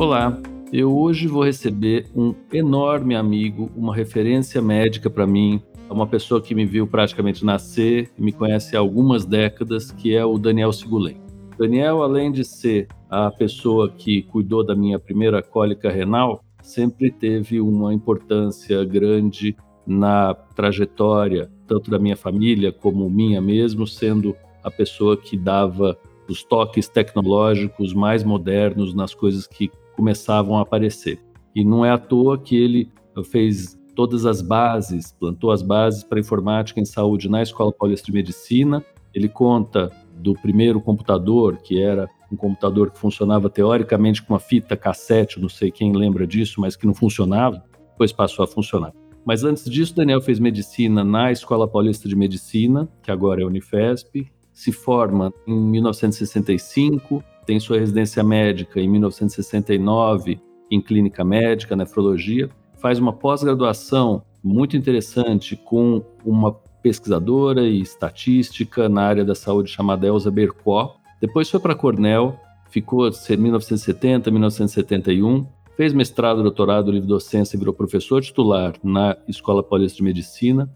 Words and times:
Olá, 0.00 0.40
eu 0.72 0.96
hoje 0.96 1.28
vou 1.28 1.44
receber 1.44 2.06
um 2.16 2.34
enorme 2.50 3.14
amigo, 3.14 3.70
uma 3.76 3.94
referência 3.94 4.62
médica 4.62 5.10
para 5.10 5.26
mim, 5.26 5.60
uma 5.90 6.06
pessoa 6.06 6.40
que 6.40 6.54
me 6.54 6.64
viu 6.64 6.86
praticamente 6.86 7.44
nascer 7.44 8.10
e 8.16 8.22
me 8.22 8.32
conhece 8.32 8.74
há 8.74 8.78
algumas 8.78 9.26
décadas, 9.26 9.90
que 9.90 10.16
é 10.16 10.24
o 10.24 10.38
Daniel 10.38 10.72
Sigulen. 10.72 11.20
Daniel, 11.58 12.02
além 12.02 12.32
de 12.32 12.46
ser 12.46 12.88
a 13.10 13.30
pessoa 13.30 13.90
que 13.90 14.22
cuidou 14.22 14.64
da 14.64 14.74
minha 14.74 14.98
primeira 14.98 15.42
cólica 15.42 15.90
renal, 15.90 16.42
sempre 16.62 17.10
teve 17.10 17.60
uma 17.60 17.92
importância 17.92 18.82
grande 18.86 19.54
na 19.86 20.32
trajetória, 20.32 21.50
tanto 21.66 21.90
da 21.90 21.98
minha 21.98 22.16
família 22.16 22.72
como 22.72 23.10
minha 23.10 23.38
mesmo, 23.42 23.86
sendo 23.86 24.34
a 24.64 24.70
pessoa 24.70 25.14
que 25.14 25.36
dava 25.36 25.98
os 26.26 26.42
toques 26.42 26.88
tecnológicos 26.88 27.92
mais 27.92 28.24
modernos 28.24 28.94
nas 28.94 29.12
coisas 29.12 29.46
que 29.46 29.70
começavam 30.00 30.56
a 30.56 30.62
aparecer. 30.62 31.20
E 31.54 31.62
não 31.62 31.84
é 31.84 31.90
à 31.90 31.98
toa 31.98 32.38
que 32.38 32.56
ele 32.56 32.90
fez 33.30 33.78
todas 33.94 34.24
as 34.24 34.40
bases, 34.40 35.12
plantou 35.12 35.50
as 35.50 35.60
bases 35.60 36.02
para 36.02 36.18
informática 36.18 36.80
em 36.80 36.86
saúde 36.86 37.28
na 37.28 37.42
Escola 37.42 37.70
Paulista 37.70 38.06
de 38.06 38.12
Medicina. 38.12 38.82
Ele 39.12 39.28
conta 39.28 39.92
do 40.16 40.32
primeiro 40.32 40.80
computador, 40.80 41.58
que 41.58 41.82
era 41.82 42.08
um 42.32 42.36
computador 42.36 42.90
que 42.90 42.98
funcionava 42.98 43.50
teoricamente 43.50 44.22
com 44.22 44.32
uma 44.32 44.40
fita 44.40 44.74
cassete, 44.74 45.38
não 45.38 45.50
sei 45.50 45.70
quem 45.70 45.92
lembra 45.92 46.26
disso, 46.26 46.62
mas 46.62 46.76
que 46.76 46.86
não 46.86 46.94
funcionava, 46.94 47.62
depois 47.90 48.10
passou 48.10 48.42
a 48.42 48.48
funcionar. 48.48 48.94
Mas 49.22 49.44
antes 49.44 49.66
disso, 49.66 49.94
Daniel 49.94 50.22
fez 50.22 50.38
medicina 50.38 51.04
na 51.04 51.30
Escola 51.30 51.68
Paulista 51.68 52.08
de 52.08 52.16
Medicina, 52.16 52.88
que 53.02 53.10
agora 53.10 53.42
é 53.42 53.44
Unifesp, 53.44 54.26
se 54.50 54.72
forma 54.72 55.30
em 55.46 55.54
1965, 55.54 57.22
tem 57.50 57.58
sua 57.58 57.80
residência 57.80 58.22
médica 58.22 58.80
em 58.80 58.88
1969 58.88 60.38
em 60.70 60.80
clínica 60.80 61.24
médica, 61.24 61.74
nefrologia, 61.74 62.48
faz 62.78 63.00
uma 63.00 63.12
pós-graduação 63.12 64.22
muito 64.40 64.76
interessante 64.76 65.56
com 65.56 66.00
uma 66.24 66.52
pesquisadora 66.80 67.62
e 67.62 67.80
estatística 67.80 68.88
na 68.88 69.02
área 69.02 69.24
da 69.24 69.34
saúde 69.34 69.68
chamada 69.68 70.06
Elza 70.06 70.30
Bercó. 70.30 70.94
Depois 71.20 71.50
foi 71.50 71.58
para 71.58 71.74
Cornell, 71.74 72.38
ficou 72.70 73.08
em 73.08 73.36
1970, 73.36 74.30
1971, 74.30 75.44
fez 75.76 75.92
mestrado, 75.92 76.44
doutorado, 76.44 76.92
livre 76.92 77.08
docência 77.08 77.58
virou 77.58 77.74
professor 77.74 78.22
titular 78.22 78.74
na 78.80 79.16
Escola 79.26 79.60
Paulista 79.60 79.96
de 79.96 80.04
Medicina 80.04 80.72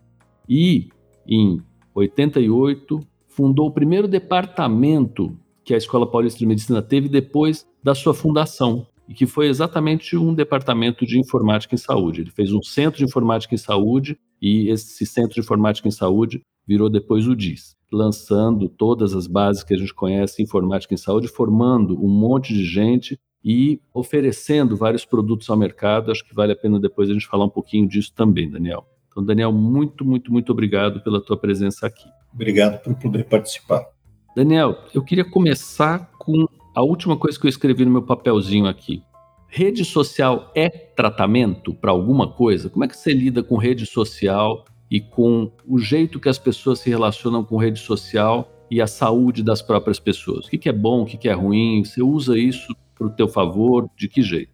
e 0.48 0.88
em 1.24 1.62
88 1.94 2.98
fundou 3.28 3.68
o 3.68 3.72
primeiro 3.72 4.08
departamento 4.08 5.38
que 5.64 5.75
a 5.75 5.76
Escola 5.76 6.10
Paulista 6.10 6.38
de 6.38 6.47
Medicina 6.47 6.82
teve 6.82 7.08
depois 7.08 7.66
da 7.82 7.94
sua 7.94 8.14
fundação, 8.14 8.86
e 9.08 9.14
que 9.14 9.26
foi 9.26 9.48
exatamente 9.48 10.16
um 10.16 10.34
departamento 10.34 11.06
de 11.06 11.19
informática 11.19 11.75
em 11.75 11.78
saúde. 11.78 12.22
Ele 12.22 12.30
fez 12.30 12.52
um 12.52 12.62
centro 12.62 12.98
de 12.98 13.04
informática 13.04 13.54
em 13.54 13.58
saúde 13.58 14.19
e 14.41 14.70
esse 14.70 15.04
centro 15.06 15.34
de 15.34 15.41
informática 15.41 15.86
em 15.86 15.91
saúde 15.91 16.42
virou 16.66 16.88
depois 16.88 17.26
o 17.26 17.36
DIS, 17.36 17.76
lançando 17.92 18.69
todas 18.69 19.14
as 19.14 19.26
bases 19.26 19.62
que 19.62 19.75
a 19.75 19.76
gente 19.76 19.92
conhece 19.92 20.41
em 20.41 20.44
informática 20.44 20.94
em 20.94 20.98
saúde, 20.98 21.28
formando 21.28 22.02
um 22.02 22.08
monte 22.08 22.54
de 22.54 22.64
gente 22.64 23.19
e 23.44 23.78
oferecendo 23.92 24.76
vários 24.76 25.04
produtos 25.04 25.50
ao 25.50 25.56
mercado. 25.56 26.10
Acho 26.10 26.25
que 26.25 26.34
vale 26.34 26.52
a 26.52 26.56
pena 26.56 26.81
depois 26.81 27.10
a 27.10 27.12
gente 27.12 27.26
falar 27.26 27.44
um 27.44 27.50
pouquinho 27.50 27.86
disso 27.86 28.12
também, 28.14 28.50
Daniel. 28.50 28.86
Então, 29.08 29.22
Daniel, 29.22 29.52
muito, 29.52 30.04
muito, 30.04 30.32
muito 30.32 30.50
obrigado 30.50 31.00
pela 31.02 31.20
tua 31.20 31.36
presença 31.36 31.86
aqui. 31.86 32.08
Obrigado 32.32 32.82
por 32.82 32.94
poder 32.96 33.25
participar. 33.26 33.94
Daniel, 34.34 34.78
eu 34.92 35.02
queria 35.02 35.24
começar 35.24 36.10
com 36.18 36.48
a 36.74 36.82
última 36.82 37.16
coisa 37.16 37.38
que 37.38 37.46
eu 37.46 37.50
escrevi 37.50 37.84
no 37.84 37.90
meu 37.92 38.02
papelzinho 38.02 38.66
aqui. 38.66 39.00
Rede 39.46 39.84
social 39.84 40.50
é 40.56 40.68
tratamento 40.68 41.72
para 41.72 41.92
alguma 41.92 42.32
coisa? 42.32 42.68
Como 42.68 42.84
é 42.84 42.88
que 42.88 42.96
você 42.96 43.12
lida 43.12 43.44
com 43.44 43.56
rede 43.56 43.86
social 43.86 44.64
e 44.90 45.00
com 45.00 45.52
o 45.64 45.78
jeito 45.78 46.18
que 46.18 46.28
as 46.28 46.38
pessoas 46.38 46.80
se 46.80 46.90
relacionam 46.90 47.44
com 47.44 47.56
rede 47.56 47.78
social 47.78 48.50
e 48.68 48.82
a 48.82 48.88
saúde 48.88 49.44
das 49.44 49.62
próprias 49.62 50.00
pessoas? 50.00 50.46
O 50.46 50.50
que, 50.50 50.68
é 50.68 50.72
bom, 50.72 51.02
o 51.02 51.06
que, 51.06 51.28
é 51.28 51.32
ruim? 51.32 51.84
Você 51.84 52.02
usa 52.02 52.36
isso 52.36 52.74
para 52.98 53.06
o 53.06 53.10
teu 53.10 53.28
favor? 53.28 53.88
De 53.96 54.08
que 54.08 54.20
jeito? 54.20 54.50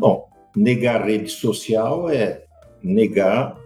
Bom, 0.00 0.28
negar 0.56 1.04
rede 1.04 1.30
social 1.30 2.10
é 2.10 2.42
negar 2.82 3.56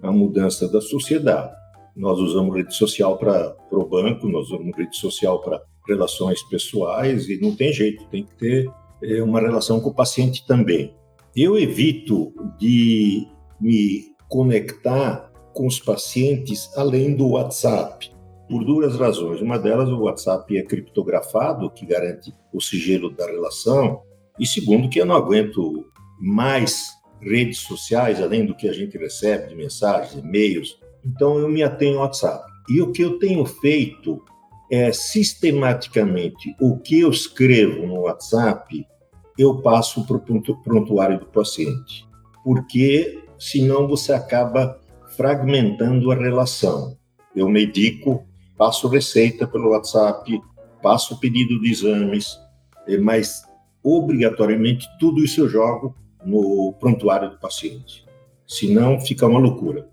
a 0.00 0.12
mudança 0.12 0.68
da 0.68 0.80
sociedade. 0.80 1.61
Nós 1.94 2.18
usamos 2.18 2.54
rede 2.54 2.74
social 2.74 3.18
para 3.18 3.56
o 3.70 3.84
banco, 3.84 4.28
nós 4.28 4.48
usamos 4.48 4.76
rede 4.76 4.96
social 4.96 5.40
para 5.40 5.62
relações 5.86 6.42
pessoais 6.44 7.28
e 7.28 7.40
não 7.40 7.54
tem 7.54 7.72
jeito, 7.72 8.06
tem 8.06 8.24
que 8.24 8.34
ter 8.36 8.70
é, 9.02 9.22
uma 9.22 9.40
relação 9.40 9.80
com 9.80 9.90
o 9.90 9.94
paciente 9.94 10.46
também. 10.46 10.94
Eu 11.34 11.58
evito 11.58 12.32
de 12.58 13.26
me 13.60 14.12
conectar 14.28 15.30
com 15.52 15.66
os 15.66 15.78
pacientes 15.78 16.70
além 16.76 17.14
do 17.14 17.30
WhatsApp, 17.30 18.10
por 18.48 18.64
duas 18.64 18.96
razões. 18.96 19.40
Uma 19.40 19.58
delas, 19.58 19.88
o 19.88 20.02
WhatsApp 20.02 20.56
é 20.56 20.62
criptografado, 20.62 21.70
que 21.70 21.86
garante 21.86 22.32
o 22.52 22.60
sigilo 22.60 23.10
da 23.10 23.26
relação, 23.26 24.02
e 24.38 24.46
segundo, 24.46 24.88
que 24.88 25.00
eu 25.00 25.06
não 25.06 25.14
aguento 25.14 25.86
mais 26.20 26.88
redes 27.20 27.58
sociais, 27.58 28.20
além 28.20 28.44
do 28.44 28.54
que 28.54 28.68
a 28.68 28.72
gente 28.72 28.98
recebe 28.98 29.48
de 29.48 29.54
mensagens, 29.54 30.22
e-mails. 30.22 30.78
Então, 31.04 31.38
eu 31.38 31.48
me 31.48 31.62
atenho 31.62 31.98
ao 31.98 32.04
WhatsApp. 32.04 32.44
E 32.68 32.80
o 32.80 32.92
que 32.92 33.02
eu 33.02 33.18
tenho 33.18 33.44
feito 33.44 34.22
é, 34.72 34.90
sistematicamente 34.90 36.56
o 36.58 36.78
que 36.78 37.00
eu 37.00 37.10
escrevo 37.10 37.86
no 37.86 38.00
WhatsApp, 38.00 38.86
eu 39.38 39.60
passo 39.60 40.06
para 40.06 40.16
o 40.16 40.62
prontuário 40.62 41.20
do 41.20 41.26
paciente. 41.26 42.08
Porque 42.42 43.22
senão 43.38 43.86
você 43.86 44.14
acaba 44.14 44.80
fragmentando 45.14 46.10
a 46.10 46.14
relação. 46.14 46.96
Eu 47.36 47.50
medico, 47.50 48.26
passo 48.56 48.88
receita 48.88 49.46
pelo 49.46 49.72
WhatsApp, 49.72 50.40
passo 50.82 51.20
pedido 51.20 51.60
de 51.60 51.70
exames, 51.70 52.38
é, 52.88 52.96
mas 52.96 53.42
obrigatoriamente 53.84 54.86
tudo 54.98 55.22
isso 55.22 55.42
eu 55.42 55.48
jogo 55.50 55.94
no 56.24 56.72
prontuário 56.80 57.28
do 57.28 57.38
paciente. 57.38 58.06
Senão 58.46 58.98
fica 58.98 59.26
uma 59.26 59.38
loucura. 59.38 59.91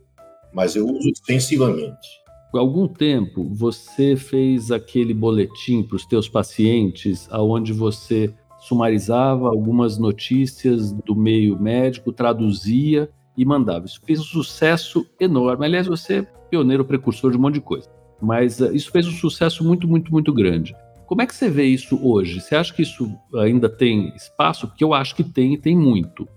Mas 0.53 0.75
eu 0.75 0.87
uso 0.87 1.09
extensivamente 1.09 2.19
algum 2.57 2.87
tempo 2.87 3.47
você 3.53 4.15
fez 4.15 4.71
aquele 4.71 5.13
boletim 5.13 5.83
para 5.83 5.97
os 5.97 6.05
teus 6.05 6.27
pacientes 6.27 7.27
aonde 7.29 7.71
você 7.71 8.33
sumarizava 8.59 9.47
algumas 9.47 9.97
notícias 9.97 10.91
do 10.91 11.15
meio 11.15 11.61
médico, 11.61 12.11
traduzia 12.11 13.09
e 13.37 13.45
mandava. 13.45 13.85
Isso 13.85 14.01
fez 14.03 14.19
um 14.19 14.23
sucesso 14.23 15.05
enorme. 15.19 15.65
Aliás, 15.65 15.87
você 15.87 16.19
é 16.19 16.21
pioneiro, 16.49 16.83
precursor 16.83 17.31
de 17.31 17.37
um 17.37 17.41
monte 17.41 17.55
de 17.55 17.61
coisa. 17.61 17.87
Mas 18.21 18.59
uh, 18.59 18.75
isso 18.75 18.91
fez 18.91 19.07
um 19.07 19.13
sucesso 19.13 19.63
muito, 19.63 19.87
muito, 19.87 20.11
muito 20.11 20.33
grande. 20.33 20.75
Como 21.05 21.21
é 21.21 21.25
que 21.25 21.33
você 21.33 21.49
vê 21.49 21.63
isso 21.63 21.97
hoje? 22.05 22.41
Você 22.41 22.53
acha 22.53 22.73
que 22.73 22.81
isso 22.81 23.09
ainda 23.35 23.69
tem 23.69 24.13
espaço? 24.13 24.67
Porque 24.67 24.83
eu 24.83 24.93
acho 24.93 25.15
que 25.15 25.23
tem 25.23 25.53
e 25.53 25.57
tem 25.57 25.75
muito. 25.75 26.27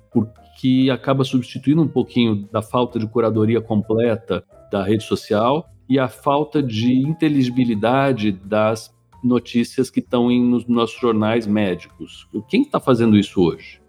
Porque 0.62 0.88
acaba 0.90 1.24
substituindo 1.24 1.82
um 1.82 1.88
pouquinho 1.88 2.48
da 2.52 2.62
falta 2.62 2.96
de 2.96 3.08
curadoria 3.08 3.60
completa 3.60 4.44
da 4.70 4.84
rede 4.84 5.02
social 5.02 5.68
e 5.88 5.98
a 5.98 6.08
falta 6.08 6.62
de 6.62 6.94
inteligibilidade 6.94 8.30
das 8.30 8.94
notícias 9.24 9.90
que 9.90 9.98
estão 9.98 10.30
nos 10.30 10.64
nossos 10.68 11.00
jornais 11.00 11.48
médicos. 11.48 12.28
Quem 12.48 12.62
está 12.62 12.78
fazendo 12.78 13.18
isso 13.18 13.42
hoje? 13.42 13.80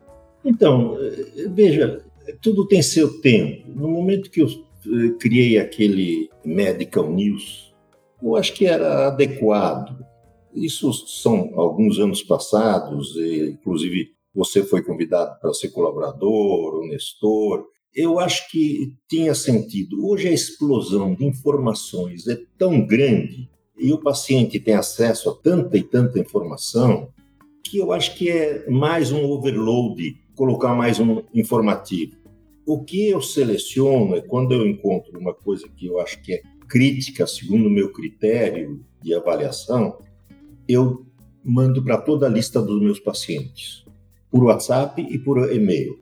Então, 0.44 0.98
eh, 1.00 1.48
veja, 1.48 2.04
tudo 2.42 2.68
tem 2.68 2.82
seu 2.82 3.22
tempo. 3.22 3.70
No 3.76 3.88
momento 3.88 4.32
que 4.32 4.42
eu 4.42 4.48
eh, 4.48 5.14
criei 5.20 5.60
aquele 5.60 6.28
Medical 6.44 7.08
News, 7.12 7.72
eu 8.20 8.36
acho 8.36 8.52
que 8.52 8.66
era 8.66 9.10
adequado 9.10 10.04
isso 10.56 10.94
são 11.08 11.52
alguns 11.56 12.00
anos 12.00 12.22
passados, 12.22 13.16
inclusive 13.18 14.12
você 14.34 14.64
foi 14.64 14.82
convidado 14.82 15.40
para 15.40 15.54
ser 15.54 15.70
colaborador, 15.70 16.76
o 16.76 16.88
Nestor. 16.88 17.66
Eu 17.94 18.20
acho 18.20 18.50
que 18.50 18.96
tinha 19.08 19.36
sentido. 19.36 20.06
Hoje 20.06 20.28
a 20.28 20.32
explosão 20.32 21.14
de 21.14 21.26
informações 21.26 22.28
é 22.28 22.38
tão 22.58 22.86
grande 22.86 23.50
e 23.78 23.92
o 23.92 24.00
paciente 24.00 24.60
tem 24.60 24.74
acesso 24.74 25.30
a 25.30 25.36
tanta 25.36 25.78
e 25.78 25.84
tanta 25.84 26.20
informação 26.20 27.10
que 27.64 27.78
eu 27.78 27.92
acho 27.92 28.16
que 28.16 28.30
é 28.30 28.70
mais 28.70 29.12
um 29.12 29.24
overload, 29.26 30.16
colocar 30.36 30.76
mais 30.76 31.00
um 31.00 31.24
informativo. 31.34 32.16
O 32.66 32.84
que 32.84 33.10
eu 33.10 33.22
seleciono 33.22 34.16
é 34.16 34.22
quando 34.22 34.54
eu 34.54 34.66
encontro 34.68 35.20
uma 35.20 35.34
coisa 35.34 35.68
que 35.68 35.86
eu 35.86 36.00
acho 36.00 36.22
que 36.22 36.34
é 36.34 36.42
crítica, 36.68 37.28
segundo 37.28 37.68
o 37.68 37.72
meu 37.72 37.92
critério 37.92 38.84
de 39.02 39.14
avaliação, 39.14 39.98
eu 40.68 41.06
mando 41.44 41.84
para 41.84 41.98
toda 41.98 42.26
a 42.26 42.30
lista 42.30 42.62
dos 42.62 42.82
meus 42.82 43.00
pacientes, 43.00 43.83
por 44.34 44.46
WhatsApp 44.46 45.00
e 45.00 45.20
por 45.20 45.54
e-mail. 45.54 46.00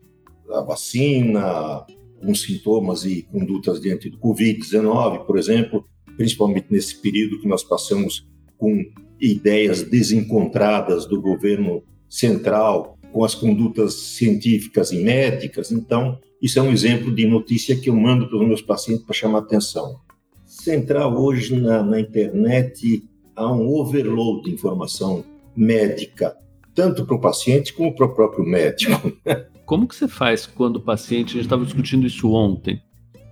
A 0.49 0.61
vacina, 0.61 1.85
alguns 2.17 2.43
sintomas 2.43 3.03
e 3.03 3.23
condutas 3.23 3.81
diante 3.81 4.09
do 4.09 4.17
Covid-19, 4.19 5.25
por 5.25 5.37
exemplo, 5.37 5.83
principalmente 6.15 6.67
nesse 6.69 6.95
período 6.95 7.41
que 7.41 7.47
nós 7.47 7.61
passamos 7.61 8.25
com 8.57 8.85
ideias 9.19 9.81
desencontradas 9.83 11.05
do 11.05 11.21
governo 11.21 11.83
central, 12.07 12.97
com 13.11 13.25
as 13.25 13.35
condutas 13.35 13.95
científicas 13.95 14.93
e 14.93 15.03
médicas. 15.03 15.69
Então, 15.69 16.17
isso 16.41 16.57
é 16.57 16.61
um 16.61 16.71
exemplo 16.71 17.13
de 17.13 17.27
notícia 17.27 17.75
que 17.75 17.89
eu 17.89 17.95
mando 17.97 18.29
para 18.29 18.37
os 18.37 18.47
meus 18.47 18.61
pacientes 18.61 19.03
para 19.03 19.13
chamar 19.13 19.39
atenção. 19.39 19.99
Central 20.45 21.21
hoje 21.21 21.59
na, 21.59 21.83
na 21.83 21.99
internet 21.99 23.03
há 23.35 23.51
um 23.51 23.67
overload 23.67 24.43
de 24.43 24.51
informação 24.51 25.25
médica, 25.53 26.37
tanto 26.73 27.05
para 27.05 27.15
o 27.15 27.21
paciente 27.21 27.73
como 27.73 27.93
para 27.93 28.05
o 28.05 28.13
próprio 28.13 28.45
médico. 28.45 29.11
Como 29.65 29.87
que 29.87 29.95
você 29.95 30.05
faz 30.05 30.45
quando 30.45 30.77
o 30.77 30.81
paciente, 30.81 31.29
a 31.29 31.33
gente 31.35 31.43
estava 31.43 31.63
discutindo 31.63 32.05
isso 32.05 32.29
ontem, 32.29 32.81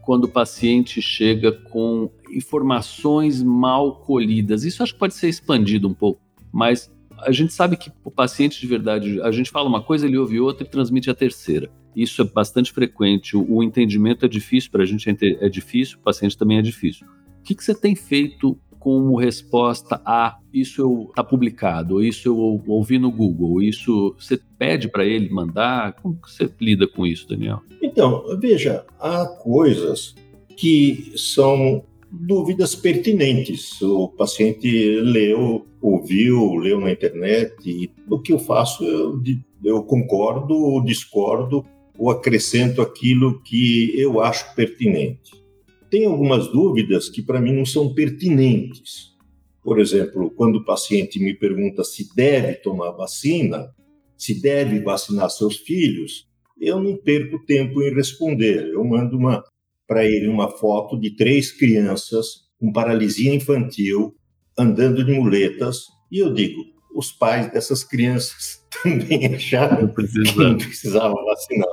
quando 0.03 0.23
o 0.23 0.27
paciente 0.29 1.01
chega 1.01 1.51
com 1.51 2.09
informações 2.31 3.43
mal 3.43 3.97
colhidas? 3.97 4.63
Isso 4.63 4.81
acho 4.81 4.93
que 4.93 4.99
pode 4.99 5.15
ser 5.15 5.27
expandido 5.27 5.89
um 5.89 5.93
pouco, 5.93 6.21
mas 6.49 6.89
a 7.17 7.31
gente 7.33 7.51
sabe 7.51 7.75
que 7.75 7.91
o 8.05 8.11
paciente 8.11 8.59
de 8.59 8.67
verdade, 8.67 9.21
a 9.21 9.31
gente 9.31 9.51
fala 9.51 9.67
uma 9.67 9.83
coisa, 9.83 10.07
ele 10.07 10.17
ouve 10.17 10.39
outra 10.39 10.65
e 10.65 10.69
transmite 10.69 11.09
a 11.09 11.13
terceira. 11.13 11.69
Isso 11.95 12.21
é 12.21 12.25
bastante 12.25 12.71
frequente. 12.71 13.35
O, 13.35 13.61
entendimento 13.61 14.25
é 14.25 14.29
difícil, 14.29 14.71
para 14.71 14.83
a 14.83 14.85
gente 14.85 15.09
é 15.09 15.49
difícil, 15.49 15.97
o 15.97 16.01
paciente 16.01 16.37
também 16.37 16.57
é 16.57 16.61
difícil. 16.61 17.05
O 17.39 17.43
que, 17.43 17.55
que 17.55 17.63
você 17.63 17.75
tem 17.75 17.95
feito 17.95 18.57
como 18.79 19.17
resposta 19.17 20.01
a 20.05 20.39
isso 20.53 21.07
está 21.09 21.23
publicado, 21.23 22.03
isso 22.03 22.27
eu 22.29 22.61
ouvi 22.65 22.97
no 22.97 23.11
Google, 23.11 23.61
isso 23.61 24.15
você 24.17 24.39
pede 24.57 24.87
para 24.87 25.05
ele 25.05 25.29
mandar? 25.29 25.93
Como 26.01 26.17
você 26.25 26.49
lida 26.59 26.87
com 26.87 27.05
isso, 27.05 27.27
Daniel? 27.27 27.61
Então, 27.81 28.23
veja, 28.39 28.85
há 28.99 29.25
coisas 29.25 30.15
que 30.55 31.13
são 31.15 31.83
dúvidas 32.11 32.73
pertinentes. 32.73 33.81
O 33.81 34.07
paciente 34.07 34.99
leu, 35.01 35.67
ouviu, 35.81 36.55
leu 36.55 36.79
na 36.79 36.91
internet, 36.91 37.53
e 37.65 37.91
o 38.09 38.19
que 38.19 38.33
eu 38.33 38.39
faço, 38.39 38.83
eu, 38.83 39.21
eu 39.63 39.83
concordo, 39.83 40.81
discordo, 40.83 41.65
ou 41.97 42.09
acrescento 42.09 42.81
aquilo 42.81 43.41
que 43.41 43.93
eu 43.99 44.21
acho 44.21 44.55
pertinente 44.55 45.39
tem 45.89 46.05
algumas 46.05 46.47
dúvidas 46.51 47.09
que 47.09 47.21
para 47.21 47.41
mim 47.41 47.53
não 47.53 47.65
são 47.65 47.93
pertinentes. 47.93 49.09
Por 49.63 49.79
exemplo, 49.79 50.31
quando 50.31 50.57
o 50.57 50.65
paciente 50.65 51.19
me 51.19 51.33
pergunta 51.33 51.83
se 51.83 52.13
deve 52.15 52.55
tomar 52.55 52.91
vacina, 52.91 53.69
se 54.17 54.41
deve 54.41 54.79
vacinar 54.81 55.29
seus 55.29 55.57
filhos, 55.57 56.27
eu 56.59 56.79
não 56.81 56.97
perco 56.97 57.43
tempo 57.45 57.81
em 57.81 57.93
responder. 57.93 58.69
Eu 58.73 58.83
mando 58.83 59.17
para 59.87 60.05
ele 60.05 60.27
uma 60.27 60.49
foto 60.49 60.99
de 60.99 61.15
três 61.15 61.51
crianças 61.51 62.49
com 62.59 62.71
paralisia 62.71 63.33
infantil 63.33 64.15
andando 64.57 65.03
de 65.03 65.13
muletas 65.13 65.85
e 66.11 66.19
eu 66.19 66.33
digo: 66.33 66.61
os 66.93 67.11
pais 67.11 67.51
dessas 67.51 67.83
crianças 67.83 68.65
também 68.83 69.33
acharam 69.33 69.87
que 69.87 70.35
não 70.35 70.57
precisava 70.57 71.13
vacinar. 71.13 71.69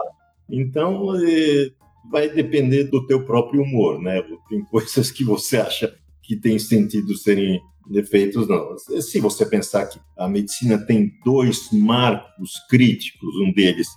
Então, 0.49 1.15
eh, 1.17 1.71
vai 2.11 2.29
depender 2.29 2.85
do 2.85 3.07
teu 3.07 3.25
próprio 3.25 3.63
humor, 3.63 4.01
né? 4.01 4.23
Tem 4.49 4.65
coisas 4.65 5.11
que 5.11 5.25
você 5.25 5.59
acha 5.59 5.95
que 6.23 6.37
tem 6.37 6.59
sentido 6.59 7.17
serem 7.17 7.61
defeitos, 7.89 8.49
não. 8.49 8.77
Se 8.79 9.21
você 9.21 9.47
pensar 9.47 9.87
que 9.87 9.99
a 10.17 10.29
medicina 10.29 10.79
tem 10.79 11.13
dois 11.25 11.71
marcos 11.73 12.53
críticos, 12.69 13.35
um 13.37 13.53
deles 13.53 13.89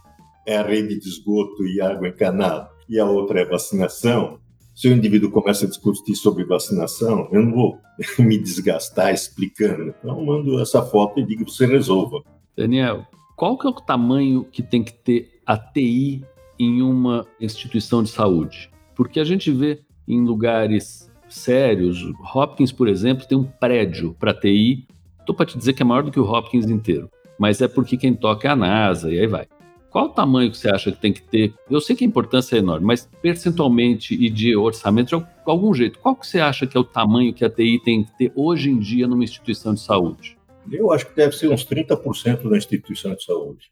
é 0.45 0.57
a 0.57 0.63
rede 0.63 0.99
de 0.99 1.07
esgoto 1.07 1.65
e 1.65 1.81
água 1.81 2.07
encanada, 2.07 2.69
e 2.87 2.99
a 2.99 3.05
outra 3.05 3.41
é 3.41 3.45
vacinação, 3.45 4.39
se 4.79 4.87
o 4.87 4.93
indivíduo 4.93 5.29
começa 5.29 5.65
a 5.65 5.67
discutir 5.67 6.15
sobre 6.15 6.45
vacinação, 6.45 7.27
eu 7.33 7.43
não 7.43 7.51
vou 7.51 7.77
me 8.17 8.37
desgastar 8.37 9.13
explicando. 9.13 9.93
Então, 9.99 10.23
mando 10.25 10.59
essa 10.61 10.81
foto 10.81 11.19
e 11.19 11.25
digo 11.25 11.43
que 11.43 11.51
você 11.51 11.65
resolva. 11.65 12.23
Daniel, 12.55 13.05
qual 13.35 13.57
que 13.57 13.67
é 13.67 13.69
o 13.69 13.73
tamanho 13.73 14.45
que 14.45 14.63
tem 14.63 14.81
que 14.81 14.93
ter 14.93 15.41
a 15.45 15.57
TI 15.57 16.23
em 16.59 16.81
uma 16.81 17.25
instituição 17.39 18.03
de 18.03 18.09
saúde. 18.09 18.69
Porque 18.95 19.19
a 19.19 19.23
gente 19.23 19.49
vê 19.51 19.79
em 20.07 20.21
lugares 20.21 21.09
sérios, 21.29 22.03
Hopkins, 22.33 22.71
por 22.71 22.87
exemplo, 22.87 23.25
tem 23.25 23.37
um 23.37 23.43
prédio 23.43 24.15
para 24.19 24.33
TI. 24.33 24.85
Estou 25.19 25.35
para 25.35 25.45
te 25.45 25.57
dizer 25.57 25.73
que 25.73 25.81
é 25.81 25.85
maior 25.85 26.03
do 26.03 26.11
que 26.11 26.19
o 26.19 26.29
Hopkins 26.29 26.69
inteiro, 26.69 27.09
mas 27.37 27.61
é 27.61 27.67
porque 27.67 27.95
quem 27.95 28.13
toca 28.13 28.47
é 28.47 28.51
a 28.51 28.55
NASA 28.55 29.11
e 29.11 29.19
aí 29.19 29.27
vai. 29.27 29.47
Qual 29.89 30.05
o 30.05 30.09
tamanho 30.09 30.51
que 30.51 30.57
você 30.57 30.69
acha 30.69 30.91
que 30.91 30.99
tem 30.99 31.11
que 31.11 31.21
ter? 31.21 31.53
Eu 31.69 31.81
sei 31.81 31.95
que 31.95 32.03
a 32.03 32.07
importância 32.07 32.55
é 32.55 32.59
enorme, 32.59 32.85
mas 32.85 33.09
percentualmente 33.21 34.13
e 34.13 34.29
de 34.29 34.55
orçamento, 34.55 35.17
de 35.17 35.25
algum 35.45 35.73
jeito, 35.73 35.97
qual 35.97 36.15
que 36.15 36.27
você 36.27 36.39
acha 36.39 36.67
que 36.67 36.77
é 36.77 36.79
o 36.79 36.83
tamanho 36.83 37.33
que 37.33 37.43
a 37.43 37.49
TI 37.49 37.81
tem 37.83 38.03
que 38.03 38.15
ter 38.15 38.31
hoje 38.35 38.69
em 38.69 38.77
dia 38.77 39.07
numa 39.07 39.23
instituição 39.23 39.73
de 39.73 39.79
saúde? 39.79 40.37
Eu 40.71 40.91
acho 40.91 41.07
que 41.07 41.15
deve 41.15 41.35
ser 41.35 41.49
uns 41.49 41.65
30% 41.65 42.47
da 42.47 42.57
instituição 42.57 43.15
de 43.15 43.23
saúde. 43.23 43.69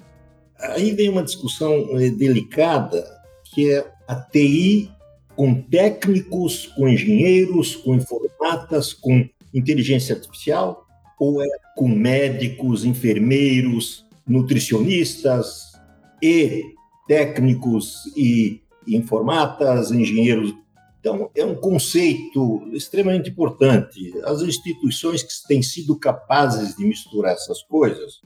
Aí 0.59 0.91
vem 0.91 1.09
uma 1.09 1.23
discussão 1.23 1.87
eh, 1.99 2.09
delicada, 2.09 3.05
que 3.53 3.71
é 3.71 3.85
a 4.07 4.15
TI 4.15 4.91
com 5.35 5.61
técnicos, 5.61 6.65
com 6.75 6.87
engenheiros, 6.87 7.75
com 7.75 7.95
informatas, 7.95 8.91
com 8.91 9.27
inteligência 9.53 10.15
artificial, 10.15 10.85
ou 11.19 11.43
é 11.43 11.47
com 11.75 11.87
médicos, 11.87 12.83
enfermeiros, 12.83 14.03
nutricionistas 14.27 15.73
e 16.21 16.73
técnicos 17.07 18.11
e 18.15 18.61
informatas, 18.87 19.91
engenheiros. 19.91 20.53
Então, 20.99 21.29
é 21.35 21.45
um 21.45 21.55
conceito 21.55 22.67
extremamente 22.73 23.29
importante. 23.29 24.13
As 24.23 24.41
instituições 24.41 25.21
que 25.21 25.47
têm 25.47 25.61
sido 25.61 25.97
capazes 25.97 26.75
de 26.75 26.83
misturar 26.83 27.33
essas 27.33 27.61
coisas 27.61 28.21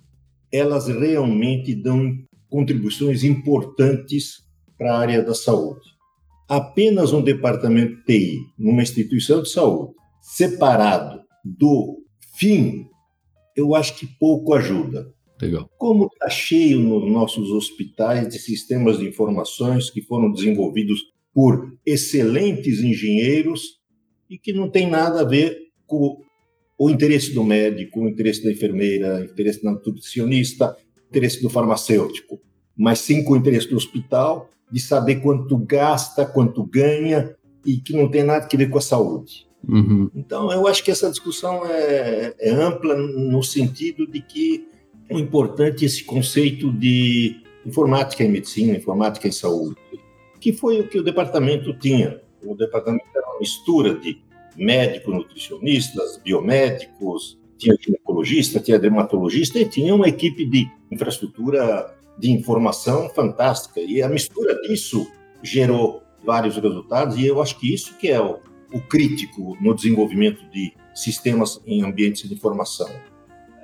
elas 0.52 0.88
realmente 0.88 1.74
dão 1.74 2.14
contribuições 2.50 3.24
importantes 3.24 4.44
para 4.78 4.94
a 4.94 5.00
área 5.00 5.24
da 5.24 5.34
saúde. 5.34 5.90
Apenas 6.48 7.14
um 7.14 7.22
departamento 7.22 7.96
de 7.98 8.04
TI 8.04 8.40
numa 8.58 8.82
instituição 8.82 9.42
de 9.42 9.50
saúde 9.50 9.94
separado 10.22 11.22
do 11.44 11.98
fim, 12.36 12.88
eu 13.56 13.74
acho 13.74 13.98
que 13.98 14.06
pouco 14.20 14.54
ajuda. 14.54 15.12
Legal. 15.42 15.70
Como 15.78 16.06
está 16.06 16.30
cheio 16.30 16.80
nos 16.80 17.10
nossos 17.12 17.50
hospitais 17.50 18.30
de 18.30 18.38
sistemas 18.38 19.00
de 19.00 19.08
informações 19.08 19.90
que 19.90 20.02
foram 20.02 20.32
desenvolvidos 20.32 21.02
por 21.34 21.74
excelentes 21.86 22.80
engenheiros 22.80 23.80
e 24.30 24.38
que 24.38 24.54
não 24.54 24.70
tem 24.70 24.90
nada 24.90 25.22
a 25.22 25.26
ver 25.26 25.58
com 25.88 26.22
o 26.84 26.90
interesse 26.90 27.32
do 27.32 27.44
médico, 27.44 28.00
o 28.00 28.10
interesse 28.10 28.44
da 28.44 28.52
enfermeira, 28.52 29.20
o 29.20 29.24
interesse 29.26 29.64
da 29.64 29.70
nutricionista, 29.70 30.76
interesse 31.12 31.40
do 31.40 31.48
farmacêutico, 31.48 32.42
mas 32.76 32.98
sim 32.98 33.24
com 33.24 33.34
o 33.34 33.38
interesse 33.38 33.70
do 33.70 33.76
hospital, 33.76 34.50
de 34.72 34.80
saber 34.80 35.18
quanto 35.18 35.56
gasta, 35.60 36.26
quanto 36.26 36.66
ganha 36.66 37.36
e 37.64 37.78
que 37.78 37.94
não 37.94 38.10
tem 38.10 38.24
nada 38.24 38.48
a 38.52 38.58
ver 38.58 38.68
com 38.68 38.80
a 38.80 38.82
saúde. 38.82 39.46
Uhum. 39.70 40.10
Então, 40.16 40.52
eu 40.52 40.66
acho 40.66 40.84
que 40.84 40.90
essa 40.90 41.12
discussão 41.12 41.64
é, 41.68 42.34
é, 42.40 42.50
ampla 42.50 42.96
no 42.96 43.44
sentido 43.44 44.08
de 44.08 44.20
que 44.20 44.68
é 45.08 45.16
importante 45.20 45.86
esse 45.86 46.04
conceito 46.04 46.72
de 46.72 47.44
informática 47.64 48.24
em 48.24 48.32
medicina, 48.32 48.76
informática 48.76 49.28
em 49.28 49.32
saúde, 49.32 49.76
que 50.40 50.52
foi 50.52 50.80
o 50.80 50.88
que 50.88 50.98
o 50.98 51.04
departamento 51.04 51.78
tinha. 51.78 52.20
O 52.44 52.56
departamento 52.56 53.06
era 53.16 53.28
uma 53.28 53.40
mistura 53.40 53.94
de 54.00 54.31
médicos, 54.62 55.14
nutricionistas, 55.14 56.18
biomédicos, 56.24 57.40
tinha 57.58 57.76
ginecologista, 57.80 58.60
tinha 58.60 58.78
dermatologista 58.78 59.60
e 59.60 59.66
tinha 59.66 59.94
uma 59.94 60.08
equipe 60.08 60.46
de 60.46 60.70
infraestrutura 60.92 61.96
de 62.18 62.32
informação 62.32 63.10
fantástica. 63.10 63.80
E 63.80 64.02
a 64.02 64.08
mistura 64.08 64.60
disso 64.62 65.08
gerou 65.42 66.04
vários 66.24 66.56
resultados 66.56 67.18
e 67.18 67.26
eu 67.26 67.42
acho 67.42 67.60
que 67.60 67.74
isso 67.74 67.98
que 67.98 68.10
é 68.10 68.22
o, 68.22 68.40
o 68.72 68.80
crítico 68.82 69.58
no 69.60 69.74
desenvolvimento 69.74 70.48
de 70.52 70.74
sistemas 70.94 71.60
em 71.66 71.84
ambientes 71.84 72.30
de 72.30 72.36
informação. 72.36 72.90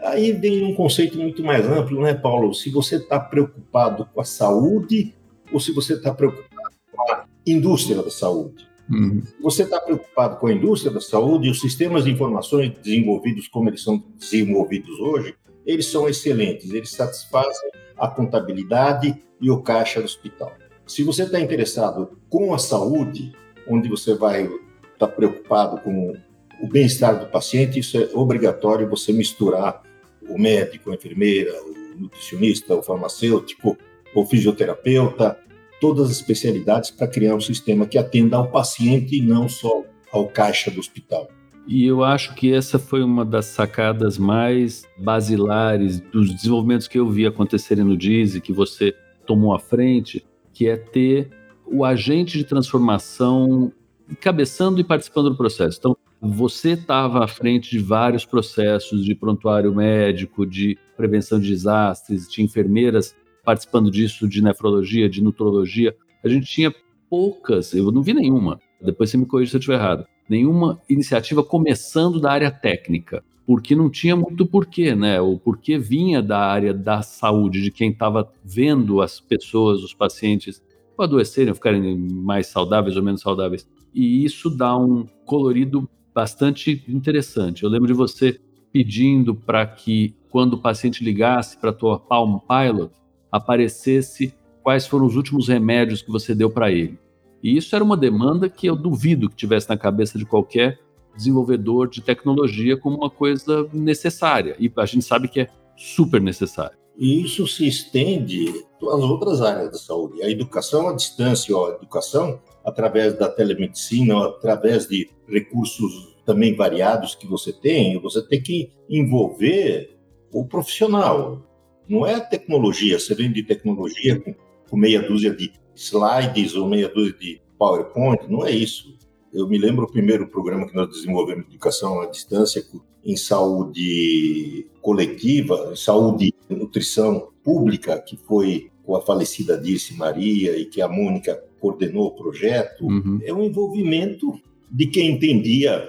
Aí 0.03 0.31
vem 0.31 0.63
um 0.63 0.73
conceito 0.73 1.17
muito 1.17 1.43
mais 1.43 1.65
amplo, 1.65 2.01
né, 2.01 2.13
Paulo? 2.13 2.53
Se 2.53 2.71
você 2.71 2.95
está 2.95 3.19
preocupado 3.19 4.07
com 4.13 4.21
a 4.21 4.25
saúde 4.25 5.13
ou 5.51 5.59
se 5.59 5.71
você 5.71 5.93
está 5.93 6.13
preocupado 6.13 6.75
com 6.91 7.11
a 7.11 7.25
indústria 7.45 8.01
da 8.01 8.09
saúde. 8.09 8.67
Uhum. 8.89 9.21
Você 9.41 9.63
está 9.63 9.79
preocupado 9.79 10.37
com 10.37 10.47
a 10.47 10.53
indústria 10.53 10.91
da 10.91 11.01
saúde 11.01 11.47
e 11.47 11.51
os 11.51 11.59
sistemas 11.59 12.05
de 12.05 12.11
informações 12.11 12.71
desenvolvidos 12.81 13.47
como 13.47 13.69
eles 13.69 13.83
são 13.83 14.03
desenvolvidos 14.17 14.97
hoje, 14.99 15.35
eles 15.65 15.87
são 15.87 16.07
excelentes, 16.07 16.71
eles 16.71 16.91
satisfazem 16.91 17.69
a 17.97 18.07
contabilidade 18.07 19.21
e 19.41 19.51
o 19.51 19.61
caixa 19.61 19.99
do 19.99 20.05
hospital. 20.05 20.53
Se 20.85 21.03
você 21.03 21.23
está 21.23 21.39
interessado 21.39 22.17
com 22.29 22.53
a 22.53 22.57
saúde, 22.57 23.33
onde 23.67 23.89
você 23.89 24.15
vai 24.15 24.43
estar 24.43 24.59
tá 24.97 25.07
preocupado 25.07 25.81
com 25.81 26.15
o 26.61 26.67
bem-estar 26.67 27.19
do 27.19 27.27
paciente, 27.27 27.79
isso 27.79 27.97
é 27.97 28.09
obrigatório 28.13 28.89
você 28.89 29.11
misturar 29.11 29.83
o 30.27 30.37
médico, 30.37 30.91
a 30.91 30.95
enfermeira, 30.95 31.53
o 31.63 31.99
nutricionista, 31.99 32.75
o 32.75 32.81
farmacêutico, 32.81 33.77
o 34.15 34.25
fisioterapeuta, 34.25 35.37
todas 35.79 36.09
as 36.09 36.17
especialidades 36.17 36.91
para 36.91 37.07
criar 37.07 37.35
um 37.35 37.41
sistema 37.41 37.85
que 37.85 37.97
atenda 37.97 38.37
ao 38.37 38.49
paciente 38.49 39.17
e 39.17 39.21
não 39.21 39.47
só 39.47 39.83
ao 40.11 40.27
caixa 40.27 40.71
do 40.71 40.79
hospital. 40.79 41.27
E 41.67 41.85
eu 41.85 42.01
acho 42.01 42.33
que 42.33 42.53
essa 42.53 42.79
foi 42.79 43.03
uma 43.03 43.25
das 43.25 43.45
sacadas 43.47 44.17
mais 44.17 44.85
basilares 44.97 45.99
dos 45.99 46.33
desenvolvimentos 46.33 46.87
que 46.87 46.97
eu 46.97 47.09
vi 47.09 47.25
acontecerem 47.25 47.83
no 47.83 47.97
DISE, 47.97 48.39
que 48.39 48.53
você 48.53 48.95
tomou 49.25 49.53
à 49.53 49.59
frente, 49.59 50.25
que 50.53 50.67
é 50.67 50.77
ter 50.77 51.29
o 51.65 51.83
agente 51.83 52.37
de 52.37 52.45
transformação 52.45 53.71
encabeçando 54.09 54.79
e 54.79 54.83
participando 54.83 55.29
do 55.29 55.35
processo. 55.35 55.77
Então, 55.77 55.97
você 56.21 56.71
estava 56.71 57.23
à 57.23 57.27
frente 57.27 57.69
de 57.69 57.79
vários 57.79 58.25
processos 58.25 59.03
de 59.03 59.13
prontuário 59.13 59.75
médico, 59.75 60.45
de 60.45 60.77
prevenção 60.95 61.39
de 61.39 61.49
desastres, 61.49 62.27
de 62.31 62.41
enfermeiras 62.41 63.13
participando 63.47 63.89
disso, 63.89 64.27
de 64.27 64.43
nefrologia, 64.43 65.07
de 65.07 65.23
nutrologia. 65.23 65.95
A 66.21 66.27
gente 66.27 66.45
tinha 66.47 66.75
poucas, 67.09 67.73
eu 67.73 67.89
não 67.93 68.03
vi 68.03 68.13
nenhuma, 68.13 68.59
depois 68.81 69.09
você 69.09 69.15
me 69.15 69.25
corrija 69.25 69.51
se 69.51 69.55
eu 69.55 69.59
estiver 69.59 69.77
errado, 69.77 70.05
nenhuma 70.27 70.81
iniciativa 70.89 71.41
começando 71.41 72.19
da 72.19 72.29
área 72.29 72.51
técnica, 72.51 73.23
porque 73.45 73.73
não 73.73 73.89
tinha 73.89 74.17
muito 74.17 74.45
porquê, 74.45 74.93
né? 74.93 75.21
O 75.21 75.37
porquê 75.37 75.77
vinha 75.77 76.21
da 76.21 76.39
área 76.39 76.73
da 76.73 77.01
saúde, 77.01 77.61
de 77.61 77.71
quem 77.71 77.91
estava 77.91 78.29
vendo 78.43 79.01
as 79.01 79.21
pessoas, 79.21 79.81
os 79.81 79.93
pacientes, 79.93 80.61
adoecerem, 80.99 81.53
ficarem 81.53 81.97
mais 81.97 82.47
saudáveis 82.47 82.97
ou 82.97 83.03
menos 83.03 83.21
saudáveis. 83.21 83.65
E 83.95 84.25
isso 84.25 84.49
dá 84.49 84.77
um 84.77 85.05
colorido 85.25 85.89
bastante 86.13 86.83
interessante. 86.85 87.63
Eu 87.63 87.69
lembro 87.69 87.87
de 87.87 87.93
você 87.93 88.41
pedindo 88.73 89.33
para 89.33 89.65
que, 89.65 90.13
quando 90.29 90.55
o 90.55 90.61
paciente 90.61 91.01
ligasse 91.01 91.57
para 91.57 91.69
a 91.69 91.73
tua 91.73 91.97
Palm 91.97 92.39
Pilot, 92.39 92.91
aparecesse 93.31 94.33
quais 94.63 94.87
foram 94.87 95.05
os 95.05 95.15
últimos 95.15 95.47
remédios 95.47 96.01
que 96.01 96.11
você 96.11 96.35
deu 96.35 96.49
para 96.49 96.71
ele. 96.71 96.99
E 97.41 97.55
isso 97.55 97.75
era 97.75 97.83
uma 97.83 97.95
demanda 97.95 98.49
que 98.49 98.67
eu 98.67 98.75
duvido 98.75 99.29
que 99.29 99.35
tivesse 99.35 99.69
na 99.69 99.77
cabeça 99.77 100.17
de 100.17 100.25
qualquer 100.25 100.79
desenvolvedor 101.15 101.89
de 101.89 102.01
tecnologia 102.01 102.77
como 102.77 102.97
uma 102.97 103.09
coisa 103.09 103.67
necessária. 103.73 104.55
E 104.59 104.71
a 104.75 104.85
gente 104.85 105.05
sabe 105.05 105.27
que 105.27 105.41
é 105.41 105.49
super 105.75 106.21
necessário. 106.21 106.77
E 106.97 107.23
isso 107.23 107.47
se 107.47 107.67
estende 107.67 108.47
às 108.81 109.03
outras 109.03 109.41
áreas 109.41 109.71
da 109.71 109.77
saúde. 109.77 110.23
A 110.23 110.29
educação 110.29 110.89
à 110.89 110.93
distância, 110.93 111.55
ó, 111.55 111.71
a 111.71 111.75
educação 111.75 112.41
através 112.65 113.17
da 113.17 113.29
telemedicina, 113.29 114.25
através 114.25 114.87
de 114.87 115.09
recursos 115.27 116.17
também 116.25 116.55
variados 116.55 117.15
que 117.15 117.25
você 117.25 117.53
tem, 117.53 118.01
você 118.01 118.21
tem 118.21 118.41
que 118.41 118.71
envolver 118.89 119.97
o 120.33 120.45
profissional. 120.45 121.46
Não 121.87 122.05
é 122.05 122.15
a 122.15 122.21
tecnologia, 122.21 122.99
você 122.99 123.15
vem 123.15 123.31
de 123.31 123.43
tecnologia 123.43 124.19
com, 124.19 124.35
com 124.69 124.77
meia 124.77 125.01
dúzia 125.01 125.33
de 125.33 125.51
slides 125.75 126.55
ou 126.55 126.67
meia 126.67 126.89
dúzia 126.89 127.13
de 127.13 127.41
PowerPoint, 127.57 128.27
não 128.29 128.45
é 128.45 128.51
isso. 128.51 128.97
Eu 129.33 129.47
me 129.47 129.57
lembro 129.57 129.85
o 129.85 129.91
primeiro 129.91 130.27
programa 130.27 130.67
que 130.67 130.75
nós 130.75 130.89
desenvolvemos 130.89 131.45
de 131.45 131.51
educação 131.51 132.01
à 132.01 132.07
distância 132.07 132.63
em 133.03 133.15
saúde 133.15 134.67
coletiva, 134.81 135.69
em 135.71 135.75
saúde 135.75 136.33
e 136.49 136.55
nutrição 136.55 137.29
pública, 137.43 137.99
que 137.99 138.17
foi 138.17 138.69
com 138.83 138.95
a 138.95 139.01
falecida 139.01 139.57
Dirce 139.57 139.95
Maria 139.95 140.57
e 140.57 140.65
que 140.65 140.81
a 140.81 140.87
Mônica 140.87 141.41
coordenou 141.59 142.07
o 142.07 142.15
projeto. 142.15 142.85
Uhum. 142.85 143.19
É 143.23 143.33
um 143.33 143.43
envolvimento 143.43 144.39
de 144.71 144.87
quem 144.87 145.11
entendia 145.11 145.87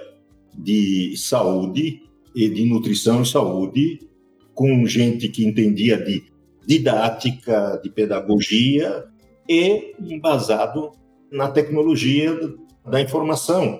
de 0.57 1.15
saúde 1.15 2.03
e 2.35 2.49
de 2.49 2.65
nutrição 2.65 3.21
e 3.21 3.25
saúde 3.25 4.08
com 4.59 4.85
gente 4.85 5.29
que 5.29 5.47
entendia 5.47 5.95
de 5.95 6.21
didática, 6.67 7.79
de 7.81 7.89
pedagogia 7.89 9.05
e 9.47 9.95
embasado 10.01 10.91
na 11.31 11.47
tecnologia 11.47 12.37
da 12.85 12.99
informação. 12.99 13.79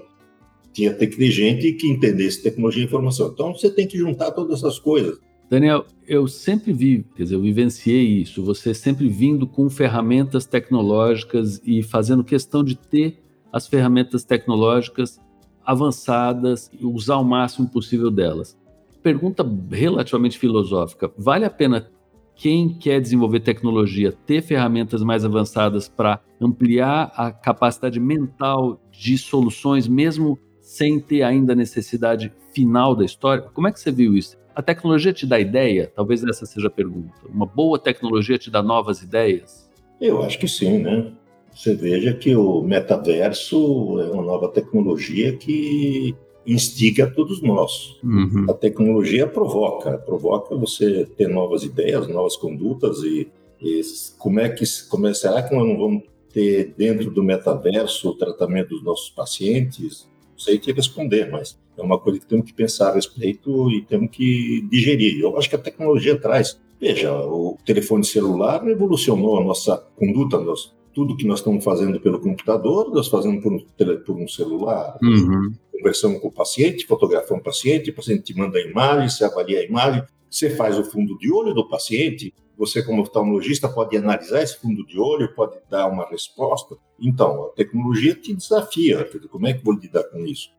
Tinha 0.71 0.93
que 0.93 1.07
ter 1.07 1.31
gente 1.31 1.73
que 1.73 1.85
entendesse 1.85 2.41
tecnologia 2.41 2.81
e 2.81 2.85
informação. 2.85 3.27
Então 3.27 3.53
você 3.53 3.69
tem 3.69 3.85
que 3.85 3.97
juntar 3.97 4.31
todas 4.31 4.59
essas 4.59 4.79
coisas. 4.79 5.19
Daniel, 5.49 5.85
eu 6.07 6.29
sempre 6.29 6.71
vi, 6.71 7.05
quer 7.13 7.23
dizer, 7.23 7.35
eu 7.35 7.41
vivenciei 7.41 8.21
isso, 8.21 8.41
você 8.41 8.73
sempre 8.73 9.09
vindo 9.09 9.45
com 9.45 9.69
ferramentas 9.69 10.45
tecnológicas 10.45 11.61
e 11.65 11.83
fazendo 11.83 12.23
questão 12.23 12.63
de 12.63 12.77
ter 12.77 13.19
as 13.51 13.67
ferramentas 13.67 14.23
tecnológicas 14.23 15.19
avançadas 15.65 16.71
e 16.71 16.85
usar 16.85 17.17
o 17.17 17.25
máximo 17.25 17.67
possível 17.67 18.09
delas 18.09 18.57
pergunta 19.01 19.45
relativamente 19.71 20.37
filosófica. 20.37 21.11
Vale 21.17 21.45
a 21.45 21.49
pena 21.49 21.89
quem 22.35 22.69
quer 22.69 23.01
desenvolver 23.01 23.41
tecnologia 23.41 24.13
ter 24.25 24.41
ferramentas 24.41 25.03
mais 25.03 25.25
avançadas 25.25 25.89
para 25.89 26.21
ampliar 26.39 27.11
a 27.15 27.31
capacidade 27.31 27.99
mental 27.99 28.79
de 28.91 29.17
soluções, 29.17 29.87
mesmo 29.87 30.39
sem 30.61 30.99
ter 30.99 31.21
ainda 31.21 31.51
a 31.51 31.55
necessidade 31.55 32.31
final 32.53 32.95
da 32.95 33.03
história? 33.03 33.43
Como 33.53 33.67
é 33.67 33.71
que 33.71 33.79
você 33.79 33.91
viu 33.91 34.15
isso? 34.15 34.37
A 34.55 34.61
tecnologia 34.61 35.11
te 35.11 35.25
dá 35.25 35.39
ideia? 35.39 35.91
Talvez 35.93 36.23
essa 36.23 36.45
seja 36.45 36.67
a 36.67 36.71
pergunta. 36.71 37.13
Uma 37.27 37.45
boa 37.45 37.77
tecnologia 37.77 38.37
te 38.37 38.49
dá 38.49 38.63
novas 38.63 39.01
ideias? 39.01 39.69
Eu 39.99 40.21
acho 40.21 40.39
que 40.39 40.47
sim, 40.47 40.79
né? 40.79 41.11
Você 41.53 41.75
veja 41.75 42.13
que 42.13 42.35
o 42.35 42.61
metaverso 42.61 43.99
é 43.99 44.11
uma 44.11 44.23
nova 44.23 44.47
tecnologia 44.47 45.35
que 45.35 46.15
instiga 46.45 47.07
todos 47.07 47.41
nós. 47.41 47.97
Uhum. 48.03 48.45
A 48.49 48.53
tecnologia 48.53 49.27
provoca, 49.27 49.97
provoca 49.97 50.55
você 50.55 51.05
ter 51.17 51.27
novas 51.27 51.63
ideias, 51.63 52.07
novas 52.07 52.35
condutas 52.35 53.03
e, 53.03 53.27
e 53.61 53.81
como 54.17 54.39
é 54.39 54.49
que 54.49 54.63
como 54.89 55.07
é, 55.07 55.13
será 55.13 55.43
que 55.43 55.55
nós 55.55 55.67
não 55.67 55.77
vamos 55.77 56.03
ter 56.33 56.73
dentro 56.77 57.11
do 57.11 57.23
metaverso 57.23 58.09
o 58.09 58.15
tratamento 58.15 58.69
dos 58.69 58.83
nossos 58.83 59.09
pacientes? 59.09 60.07
Não 60.31 60.39
sei 60.39 60.57
te 60.57 60.71
responder, 60.71 61.29
mas 61.29 61.57
é 61.77 61.81
uma 61.81 61.99
coisa 61.99 62.19
que 62.19 62.25
temos 62.25 62.45
que 62.45 62.53
pensar 62.53 62.91
a 62.91 62.95
respeito 62.95 63.71
e 63.71 63.81
temos 63.81 64.09
que 64.11 64.65
digerir. 64.71 65.19
Eu 65.21 65.37
acho 65.37 65.49
que 65.49 65.55
a 65.55 65.59
tecnologia 65.59 66.17
traz. 66.17 66.59
Veja, 66.79 67.13
o 67.13 67.57
telefone 67.65 68.05
celular 68.05 68.63
revolucionou 68.63 69.37
a 69.37 69.43
nossa 69.43 69.77
conduta, 69.97 70.37
tudo 70.93 71.17
que 71.17 71.27
nós 71.27 71.39
estamos 71.39 71.63
fazendo 71.63 71.99
pelo 71.99 72.19
computador, 72.19 72.89
nós 72.93 73.09
fazemos 73.09 73.43
por 73.43 73.51
um, 73.51 73.59
por 74.05 74.15
um 74.15 74.27
celular. 74.27 74.97
Uhum 75.03 75.51
conversamos 75.79 76.21
com 76.21 76.27
o 76.27 76.31
paciente, 76.31 76.85
fotografamos 76.85 77.41
o 77.41 77.43
paciente, 77.43 77.89
o 77.89 77.95
paciente 77.95 78.23
te 78.23 78.37
manda 78.37 78.57
a 78.57 78.61
imagem, 78.61 79.09
você 79.09 79.23
avalia 79.25 79.59
a 79.59 79.63
imagem, 79.63 80.03
você 80.29 80.49
faz 80.51 80.77
o 80.77 80.83
fundo 80.83 81.17
de 81.17 81.31
olho 81.31 81.53
do 81.53 81.67
paciente, 81.67 82.33
você 82.57 82.83
como 82.83 83.01
oftalmologista 83.01 83.67
pode 83.69 83.95
analisar 83.97 84.43
esse 84.43 84.57
fundo 84.59 84.85
de 84.85 84.99
olho, 84.99 85.33
pode 85.33 85.57
dar 85.69 85.87
uma 85.87 86.05
resposta. 86.07 86.75
Então, 86.99 87.45
a 87.45 87.49
tecnologia 87.49 88.13
te 88.13 88.33
desafia, 88.33 89.09
como 89.31 89.47
é 89.47 89.53
que 89.53 89.63
vou 89.63 89.73
lidar 89.73 90.03
com 90.03 90.19
isso? 90.25 90.49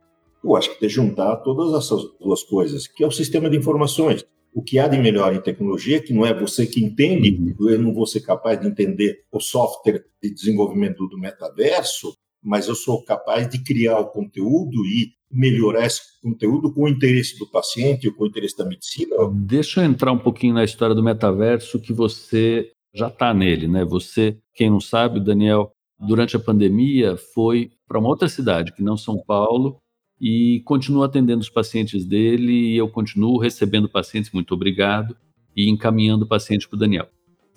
Eu 0.43 0.57
acho 0.57 0.71
que 0.71 0.81
tem 0.81 0.89
que 0.89 0.95
juntar 0.95 1.37
todas 1.37 1.75
essas 1.75 2.03
duas 2.19 2.43
coisas, 2.43 2.87
que 2.89 3.05
é 3.05 3.07
o 3.07 3.11
sistema 3.11 3.49
de 3.51 3.57
informações. 3.59 4.25
o 4.53 4.61
que 4.61 4.81
há 4.81 4.89
de 4.89 4.99
melhor 4.99 5.33
em 5.33 5.41
tecnologia, 5.41 6.03
que 6.03 6.13
não 6.13 6.27
é 6.27 6.35
você 6.35 6.67
que 6.67 6.85
entende, 6.85 7.55
Uhum. 7.61 7.71
eu 7.71 7.79
não 7.79 7.95
vou 7.95 8.05
ser 8.05 8.21
capaz 8.21 8.61
de 8.61 8.67
entender 8.67 9.23
o 9.31 9.39
software 9.39 10.03
de 10.21 10.35
desenvolvimento 10.35 11.07
do 11.07 11.17
metaverso, 11.17 12.17
mas 12.43 12.69
eu 12.69 12.75
sou 12.75 13.05
capaz 13.05 13.49
de 13.49 13.63
criar 13.63 13.99
o 13.99 14.07
conteúdo 14.07 14.85
e 14.87 15.13
melhorar 15.31 15.87
esse 15.87 16.01
conteúdo 16.23 16.73
com 16.73 16.83
o 16.83 16.89
interesse 16.89 17.39
do 17.39 17.47
paciente 17.47 18.11
com 18.11 18.25
o 18.25 18.27
interesse 18.27 18.57
da 18.57 18.65
medicina. 18.65 19.15
Deixa 19.33 19.81
eu 19.81 19.85
entrar 19.85 20.13
um 20.13 20.19
pouquinho 20.19 20.55
na 20.55 20.65
história 20.65 20.95
do 20.95 21.03
metaverso, 21.03 21.79
que 21.79 21.93
você 21.93 22.73
já 22.93 23.09
está 23.09 23.33
nele, 23.33 23.69
né? 23.69 23.85
Você, 23.85 24.39
quem 24.55 24.71
não 24.71 24.81
sabe, 24.81 25.21
Daniel, 25.21 25.71
durante 25.99 26.35
a 26.35 26.41
pandemia 26.41 27.17
foi 27.17 27.71
para 27.87 27.99
uma 27.99 28.09
outra 28.09 28.29
cidade, 28.29 28.73
que 28.73 28.83
não 28.83 28.97
São 28.97 29.23
Paulo, 29.25 29.79
e 30.21 30.61
continua 30.65 31.07
atendendo 31.07 31.41
os 31.41 31.49
pacientes 31.49 32.05
dele, 32.05 32.53
e 32.53 32.77
eu 32.77 32.89
continuo 32.89 33.39
recebendo 33.39 33.89
pacientes, 33.89 34.33
muito 34.33 34.53
obrigado, 34.53 35.17
e 35.57 35.69
encaminhando 35.69 36.25
o 36.25 36.29
paciente 36.29 36.69
para 36.69 36.77
o 36.77 36.79
Daniel. 36.79 37.09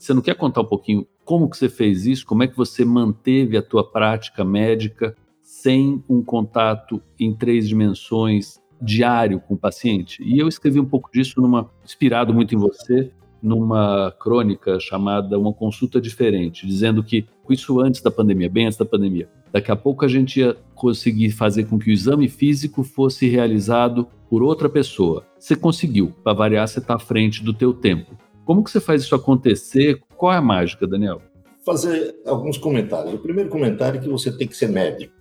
Você 0.03 0.13
não 0.13 0.21
quer 0.21 0.35
contar 0.35 0.59
um 0.59 0.65
pouquinho 0.65 1.07
como 1.23 1.49
que 1.49 1.55
você 1.55 1.69
fez 1.69 2.05
isso? 2.05 2.25
Como 2.25 2.43
é 2.43 2.47
que 2.47 2.57
você 2.57 2.83
manteve 2.83 3.55
a 3.55 3.61
tua 3.61 3.89
prática 3.89 4.43
médica 4.43 5.15
sem 5.41 6.03
um 6.09 6.21
contato 6.21 7.01
em 7.17 7.33
três 7.33 7.69
dimensões 7.69 8.59
diário 8.81 9.39
com 9.39 9.53
o 9.53 9.57
paciente? 9.57 10.21
E 10.21 10.37
eu 10.37 10.49
escrevi 10.49 10.77
um 10.77 10.85
pouco 10.85 11.09
disso 11.09 11.39
numa 11.39 11.69
inspirado 11.85 12.33
muito 12.33 12.53
em 12.53 12.57
você, 12.57 13.13
numa 13.41 14.13
crônica 14.19 14.77
chamada 14.77 15.39
Uma 15.39 15.53
Consulta 15.53 16.01
Diferente, 16.01 16.67
dizendo 16.67 17.01
que 17.01 17.25
isso 17.49 17.79
antes 17.79 18.01
da 18.01 18.11
pandemia, 18.11 18.49
bem 18.49 18.65
antes 18.65 18.77
da 18.77 18.83
pandemia, 18.83 19.29
daqui 19.53 19.71
a 19.71 19.75
pouco 19.75 20.03
a 20.03 20.09
gente 20.09 20.41
ia 20.41 20.57
conseguir 20.75 21.31
fazer 21.31 21.63
com 21.63 21.79
que 21.79 21.89
o 21.89 21.93
exame 21.93 22.27
físico 22.27 22.83
fosse 22.83 23.29
realizado 23.29 24.05
por 24.29 24.43
outra 24.43 24.67
pessoa. 24.67 25.25
Você 25.39 25.55
conseguiu, 25.55 26.13
para 26.21 26.33
variar, 26.33 26.67
você 26.67 26.79
está 26.79 26.95
à 26.95 26.99
frente 26.99 27.41
do 27.41 27.53
teu 27.53 27.73
tempo. 27.73 28.17
Como 28.45 28.63
que 28.63 28.71
você 28.71 28.79
faz 28.79 29.03
isso 29.03 29.15
acontecer? 29.15 30.01
Qual 30.17 30.31
é 30.33 30.37
a 30.37 30.41
mágica, 30.41 30.87
Daniel? 30.87 31.21
Fazer 31.65 32.15
alguns 32.25 32.57
comentários. 32.57 33.13
O 33.13 33.19
primeiro 33.19 33.49
comentário 33.49 33.99
é 33.99 34.03
que 34.03 34.09
você 34.09 34.31
tem 34.31 34.47
que 34.47 34.55
ser 34.55 34.67
médico, 34.67 35.13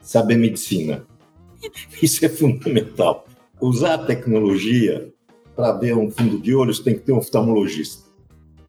saber 0.00 0.36
medicina. 0.36 1.06
Isso 2.02 2.24
é 2.24 2.28
fundamental. 2.28 3.26
Usar 3.60 3.94
a 3.94 3.98
tecnologia 3.98 5.12
para 5.54 5.72
ver 5.72 5.96
um 5.96 6.10
fundo 6.10 6.38
de 6.38 6.54
olho, 6.54 6.72
você 6.72 6.82
tem 6.82 6.94
que 6.94 7.00
ter 7.00 7.12
um 7.12 7.18
oftalmologista 7.18 8.10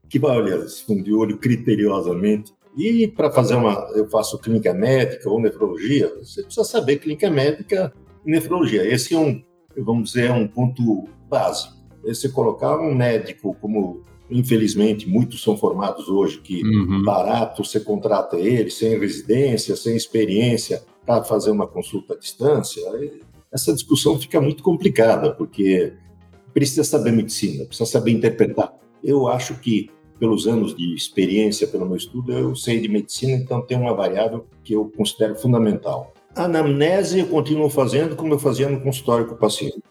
que 0.09 0.19
vai 0.19 0.37
olhar 0.37 0.57
esse 0.57 0.83
fundo 0.83 1.01
de 1.01 1.11
olho 1.11 1.37
criteriosamente. 1.37 2.53
E 2.77 3.07
para 3.07 3.31
fazer 3.31 3.55
uma, 3.55 3.89
eu 3.95 4.07
faço 4.07 4.37
clínica 4.37 4.73
médica 4.73 5.27
ou 5.29 5.41
nefrologia, 5.41 6.13
você 6.21 6.43
precisa 6.43 6.63
saber 6.63 6.97
clínica 6.97 7.31
médica 7.31 7.91
e 8.23 8.29
nefrologia. 8.29 8.85
Esse 8.85 9.15
é 9.15 9.17
um, 9.17 9.41
vamos 9.77 10.11
dizer, 10.11 10.29
é 10.29 10.33
um 10.33 10.47
ponto 10.47 11.07
básico. 11.27 11.82
Esse 12.05 12.29
colocar 12.29 12.79
um 12.79 12.93
médico 12.93 13.55
como 13.61 14.01
infelizmente 14.29 15.07
muitos 15.07 15.41
são 15.43 15.55
formados 15.57 16.07
hoje 16.07 16.39
que 16.39 16.63
Uhum. 16.63 17.03
barato 17.03 17.63
você 17.63 17.79
contrata 17.79 18.37
ele 18.37 18.71
sem 18.71 18.97
residência, 18.97 19.75
sem 19.75 19.95
experiência 19.95 20.83
para 21.05 21.23
fazer 21.23 21.51
uma 21.51 21.67
consulta 21.67 22.13
à 22.13 22.17
distância. 22.17 22.81
Essa 23.51 23.73
discussão 23.73 24.19
fica 24.19 24.41
muito 24.41 24.63
complicada 24.63 25.33
porque 25.33 25.93
precisa 26.53 26.83
saber 26.83 27.11
medicina, 27.11 27.65
precisa 27.65 27.89
saber 27.89 28.11
interpretar. 28.11 28.73
Eu 29.03 29.27
acho 29.27 29.55
que 29.59 29.89
pelos 30.19 30.47
anos 30.47 30.75
de 30.75 30.95
experiência, 30.95 31.67
pelo 31.67 31.85
meu 31.85 31.97
estudo, 31.97 32.31
eu 32.31 32.55
sei 32.55 32.79
de 32.79 32.87
medicina, 32.87 33.33
então 33.33 33.61
tem 33.61 33.77
uma 33.77 33.93
variável 33.93 34.45
que 34.63 34.73
eu 34.73 34.89
considero 34.95 35.35
fundamental. 35.35 36.13
Anamnese 36.35 37.19
eu 37.19 37.27
continuo 37.27 37.69
fazendo 37.69 38.15
como 38.15 38.33
eu 38.33 38.39
fazia 38.39 38.69
no 38.69 38.79
consultório 38.79 39.27
com 39.27 39.35
o 39.35 39.37
paciente, 39.37 39.81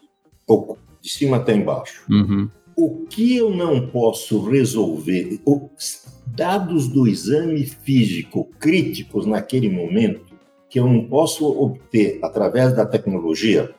ou 0.47 0.78
de 1.03 1.11
cima 1.11 1.39
até 1.39 1.55
embaixo. 1.55 2.05
Uhum. 2.09 2.49
O 2.77 3.05
que 3.07 3.37
eu 3.37 3.51
não 3.51 3.89
posso 3.89 4.41
resolver, 4.49 5.41
os 5.45 6.07
dados 6.27 6.89
do 6.89 7.07
exame 7.07 7.67
físico 7.67 8.49
críticos 8.59 9.27
naquele 9.27 9.69
momento, 9.69 10.33
que 10.71 10.81
eu 10.81 10.87
não 10.87 11.07
posso 11.07 11.47
obter 11.47 12.19
através 12.23 12.75
da 12.75 12.87
tecnologia, 12.87 13.75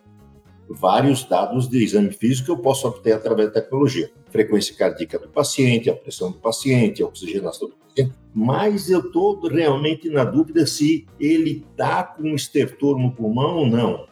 vários 0.70 1.24
dados 1.24 1.68
de 1.68 1.84
exame 1.84 2.12
físico 2.12 2.52
eu 2.52 2.58
posso 2.58 2.88
obter 2.88 3.14
através 3.14 3.48
da 3.48 3.62
tecnologia. 3.62 4.12
Frequência 4.30 4.76
cardíaca 4.76 5.20
do 5.20 5.30
paciente, 5.30 5.90
a 5.90 5.96
pressão 5.96 6.32
do 6.32 6.38
paciente, 6.38 7.02
a 7.02 7.08
oxigenação 7.08 7.70
do 7.70 7.76
paciente. 7.76 8.14
Mas 8.34 8.90
eu 8.90 9.00
estou 9.00 9.40
realmente 9.48 10.10
na 10.10 10.24
dúvida 10.24 10.66
se 10.66 11.06
ele 11.20 11.66
está 11.72 12.04
com 12.04 12.36
estertor 12.36 13.00
no 13.00 13.12
pulmão 13.12 13.58
ou 13.58 13.68
não. 13.68 14.06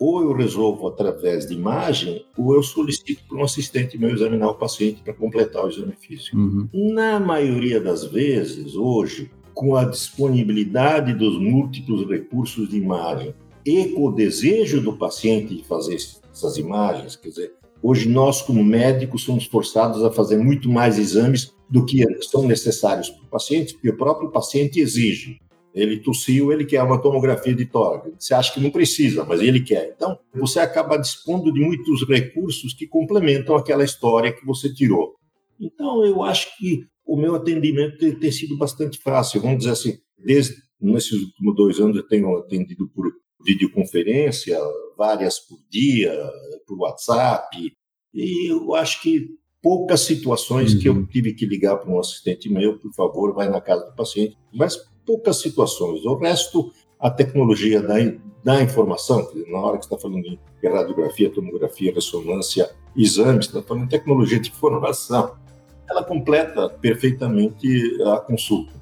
Ou 0.00 0.22
eu 0.22 0.32
resolvo 0.32 0.86
através 0.86 1.46
de 1.46 1.54
imagem, 1.54 2.24
ou 2.36 2.54
eu 2.54 2.62
solicito 2.62 3.22
para 3.28 3.38
um 3.38 3.42
assistente 3.42 3.98
meu 3.98 4.10
examinar 4.10 4.48
o 4.48 4.54
paciente 4.54 5.02
para 5.02 5.12
completar 5.12 5.64
o 5.64 5.68
exame 5.68 5.94
físico. 5.98 6.36
Uhum. 6.36 6.68
Na 6.72 7.18
maioria 7.18 7.80
das 7.80 8.04
vezes, 8.04 8.76
hoje, 8.76 9.30
com 9.52 9.74
a 9.74 9.84
disponibilidade 9.84 11.12
dos 11.14 11.36
múltiplos 11.36 12.08
recursos 12.08 12.68
de 12.68 12.76
imagem 12.76 13.34
e 13.66 13.86
com 13.86 14.06
o 14.06 14.12
desejo 14.12 14.80
do 14.80 14.96
paciente 14.96 15.56
de 15.56 15.64
fazer 15.64 15.96
essas 16.32 16.56
imagens, 16.56 17.16
quer 17.16 17.28
dizer, 17.30 17.54
hoje 17.82 18.08
nós, 18.08 18.40
como 18.40 18.62
médicos, 18.62 19.24
somos 19.24 19.46
forçados 19.46 20.04
a 20.04 20.12
fazer 20.12 20.38
muito 20.38 20.70
mais 20.70 20.96
exames 20.96 21.52
do 21.68 21.84
que 21.84 22.04
são 22.22 22.46
necessários 22.46 23.10
para 23.10 23.24
o 23.24 23.28
paciente, 23.28 23.74
porque 23.74 23.90
o 23.90 23.96
próprio 23.96 24.30
paciente 24.30 24.80
exige. 24.80 25.40
Ele 25.80 25.98
tossiu, 25.98 26.52
ele 26.52 26.64
quer 26.64 26.82
uma 26.82 27.00
tomografia 27.00 27.54
de 27.54 27.66
tórax. 27.66 28.10
Você 28.18 28.34
acha 28.34 28.52
que 28.52 28.60
não 28.60 28.70
precisa, 28.70 29.24
mas 29.24 29.40
ele 29.40 29.60
quer. 29.60 29.92
Então, 29.94 30.18
você 30.34 30.60
acaba 30.60 30.96
dispondo 30.96 31.52
de 31.52 31.60
muitos 31.60 32.06
recursos 32.06 32.74
que 32.74 32.86
complementam 32.86 33.56
aquela 33.56 33.84
história 33.84 34.32
que 34.32 34.44
você 34.44 34.72
tirou. 34.72 35.14
Então, 35.60 36.04
eu 36.04 36.22
acho 36.22 36.56
que 36.58 36.84
o 37.06 37.16
meu 37.16 37.34
atendimento 37.34 37.98
tem, 37.98 38.14
tem 38.14 38.32
sido 38.32 38.56
bastante 38.56 38.98
fácil. 38.98 39.40
Vamos 39.40 39.58
dizer 39.58 39.70
assim, 39.70 39.98
desde 40.18 40.56
nesses 40.80 41.12
últimos 41.12 41.56
dois 41.56 41.80
anos 41.80 41.96
eu 41.96 42.06
tenho 42.06 42.36
atendido 42.36 42.88
por 42.88 43.10
videoconferência, 43.44 44.58
várias 44.96 45.38
por 45.38 45.58
dia, 45.70 46.12
por 46.66 46.78
WhatsApp, 46.80 47.56
e 48.12 48.50
eu 48.50 48.74
acho 48.74 49.02
que 49.02 49.28
poucas 49.62 50.00
situações 50.00 50.74
uhum. 50.74 50.80
que 50.80 50.88
eu 50.88 51.06
tive 51.06 51.34
que 51.34 51.46
ligar 51.46 51.76
para 51.76 51.90
um 51.90 51.98
assistente 51.98 52.48
meu, 52.48 52.78
por 52.78 52.92
favor, 52.94 53.34
vai 53.34 53.48
na 53.48 53.60
casa 53.60 53.84
do 53.84 53.94
paciente, 53.94 54.36
mas 54.52 54.76
poucas 55.08 55.40
situações. 55.40 56.04
O 56.04 56.16
resto, 56.16 56.70
a 57.00 57.10
tecnologia 57.10 57.80
da, 57.80 57.94
da 58.44 58.62
informação, 58.62 59.26
na 59.46 59.58
hora 59.58 59.78
que 59.78 59.84
está 59.84 59.96
falando 59.96 60.26
em 60.26 60.38
radiografia, 60.62 61.30
tomografia, 61.30 61.94
ressonância, 61.94 62.70
exames, 62.94 63.46
está 63.46 63.62
falando 63.62 63.84
em 63.84 63.88
tecnologia 63.88 64.38
de 64.38 64.50
informação, 64.50 65.32
ela 65.88 66.04
completa 66.04 66.68
perfeitamente 66.68 67.66
a 68.04 68.18
consulta. 68.18 68.74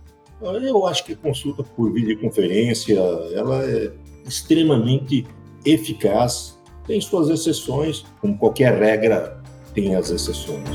Eu 0.43 0.85
acho 0.87 1.05
que 1.05 1.13
a 1.13 1.17
consulta 1.17 1.63
por 1.63 1.93
videoconferência, 1.93 2.99
ela 3.33 3.65
é 3.65 3.93
extremamente 4.27 5.25
eficaz, 5.65 6.59
tem 6.87 7.01
suas 7.01 7.29
exceções, 7.31 8.05
como 8.21 8.37
qualquer 8.37 8.75
regra 8.75 9.41
tem 9.73 9.95
as 9.95 10.11
exceções. 10.11 10.67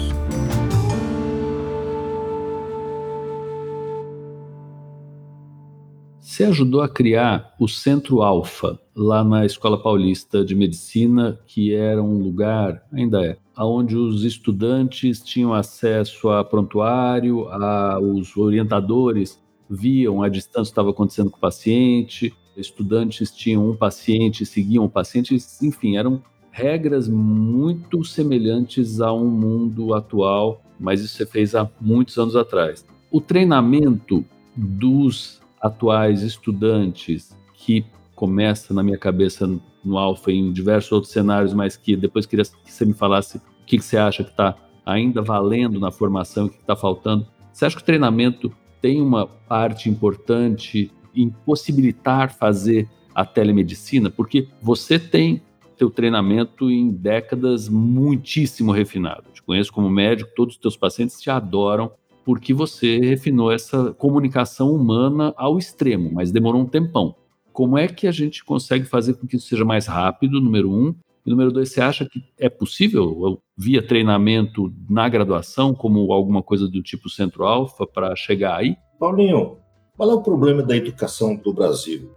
Você 6.42 6.46
ajudou 6.46 6.82
a 6.82 6.90
criar 6.90 7.54
o 7.60 7.68
Centro 7.68 8.24
Alfa 8.24 8.80
lá 8.96 9.24
na 9.24 9.46
Escola 9.46 9.80
Paulista 9.80 10.44
de 10.44 10.56
Medicina, 10.56 11.40
que 11.46 11.72
era 11.72 12.02
um 12.02 12.18
lugar, 12.18 12.82
ainda 12.92 13.24
é, 13.24 13.38
onde 13.60 13.96
os 13.96 14.24
estudantes 14.24 15.22
tinham 15.22 15.54
acesso 15.54 16.30
a 16.30 16.44
prontuário, 16.44 17.48
a, 17.48 18.00
os 18.00 18.36
orientadores 18.36 19.40
viam 19.70 20.24
a 20.24 20.30
distância 20.30 20.64
que 20.64 20.72
estava 20.72 20.90
acontecendo 20.90 21.30
com 21.30 21.38
o 21.38 21.40
paciente, 21.40 22.34
estudantes 22.58 23.30
tinham 23.30 23.70
um 23.70 23.76
paciente, 23.76 24.44
seguiam 24.44 24.84
o 24.84 24.90
paciente, 24.90 25.38
enfim, 25.62 25.96
eram 25.96 26.24
regras 26.50 27.08
muito 27.08 28.04
semelhantes 28.04 29.00
a 29.00 29.14
um 29.14 29.30
mundo 29.30 29.94
atual, 29.94 30.64
mas 30.80 31.02
isso 31.02 31.18
você 31.18 31.26
fez 31.28 31.54
há 31.54 31.70
muitos 31.80 32.18
anos 32.18 32.36
atrás. 32.36 32.84
O 33.12 33.22
treinamento 33.22 34.26
dos 34.56 35.41
atuais 35.62 36.24
estudantes, 36.24 37.38
que 37.54 37.86
começa 38.16 38.74
na 38.74 38.84
minha 38.84 38.98
cabeça 38.98 39.48
no 39.84 39.98
Alfa 39.98 40.32
em 40.32 40.52
diversos 40.52 40.92
outros 40.92 41.12
cenários, 41.12 41.54
mas 41.54 41.76
que 41.76 41.96
depois 41.96 42.26
queria 42.26 42.46
que 42.46 42.72
você 42.72 42.86
me 42.86 42.94
falasse 42.94 43.38
o 43.38 43.42
que, 43.66 43.78
que 43.78 43.84
você 43.84 43.98
acha 43.98 44.24
que 44.24 44.32
está 44.32 44.56
ainda 44.86 45.22
valendo 45.22 45.80
na 45.80 45.92
formação, 45.92 46.46
o 46.46 46.50
que 46.50 46.58
está 46.58 46.76
faltando. 46.76 47.28
Você 47.52 47.66
acha 47.66 47.76
que 47.76 47.82
o 47.82 47.86
treinamento 47.86 48.52
tem 48.82 49.02
uma 49.02 49.28
parte 49.28 49.90
importante 49.90 50.92
em 51.14 51.30
possibilitar 51.30 52.34
fazer 52.34 52.90
a 53.14 53.26
telemedicina? 53.26 54.10
Porque 54.10 54.48
você 54.62 54.98
tem 54.98 55.42
teu 55.78 55.90
treinamento 55.90 56.70
em 56.70 56.92
décadas 56.92 57.68
muitíssimo 57.68 58.72
refinado. 58.72 59.24
Te 59.34 59.42
conheço 59.42 59.74
como 59.74 59.90
médico, 59.90 60.30
todos 60.36 60.56
os 60.56 60.62
teus 60.62 60.78
pacientes 60.78 61.20
te 61.20 61.30
adoram 61.30 61.92
porque 62.32 62.54
você 62.54 62.98
refinou 62.98 63.52
essa 63.52 63.94
comunicação 63.94 64.74
humana 64.74 65.34
ao 65.36 65.58
extremo, 65.58 66.10
mas 66.14 66.32
demorou 66.32 66.62
um 66.62 66.66
tempão. 66.66 67.14
Como 67.52 67.78
é 67.78 67.90
que 67.90 68.08
a 68.08 68.12
gente 68.14 68.46
consegue 68.46 68.86
fazer 68.86 69.16
com 69.16 69.28
que 69.28 69.36
isso 69.36 69.50
seja 69.50 69.66
mais 69.66 69.86
rápido, 69.86 70.40
número 70.40 70.72
um, 70.72 70.96
E 71.26 71.30
número 71.30 71.52
dois, 71.52 71.72
você 71.72 71.82
acha 71.82 72.06
que 72.06 72.24
é 72.38 72.50
possível, 72.50 73.40
via 73.58 73.86
treinamento 73.86 74.74
na 74.90 75.08
graduação, 75.08 75.74
como 75.74 76.12
alguma 76.12 76.42
coisa 76.42 76.68
do 76.68 76.82
tipo 76.82 77.10
centro-alfa, 77.10 77.86
para 77.86 78.16
chegar 78.16 78.58
aí? 78.58 78.76
Paulinho, 78.98 79.58
qual 79.96 80.10
é 80.10 80.14
o 80.14 80.22
problema 80.22 80.64
da 80.64 80.76
educação 80.76 81.36
do 81.36 81.54
Brasil? 81.54 82.12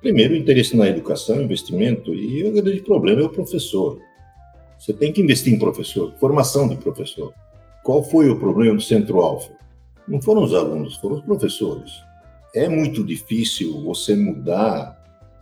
Primeiro, 0.00 0.32
o 0.32 0.36
interesse 0.36 0.74
na 0.76 0.88
educação, 0.88 1.40
investimento, 1.40 2.14
e 2.14 2.42
o 2.44 2.52
grande 2.52 2.80
problema 2.80 3.20
é 3.20 3.24
o 3.24 3.28
professor. 3.28 3.98
Você 4.78 4.92
tem 4.92 5.12
que 5.12 5.20
investir 5.20 5.52
em 5.52 5.58
professor, 5.58 6.12
formação 6.18 6.66
de 6.66 6.76
professor. 6.76 7.32
Qual 7.82 8.02
foi 8.02 8.28
o 8.28 8.38
problema 8.38 8.76
do 8.76 8.82
Centro-Alfa? 8.82 9.52
Não 10.06 10.20
foram 10.20 10.42
os 10.42 10.52
alunos, 10.52 10.96
foram 10.96 11.16
os 11.16 11.22
professores. 11.22 12.02
É 12.54 12.68
muito 12.68 13.02
difícil 13.04 13.82
você 13.82 14.14
mudar 14.14 14.98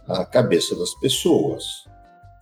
a 0.07 0.25
cabeça 0.25 0.77
das 0.77 0.95
pessoas. 0.95 1.85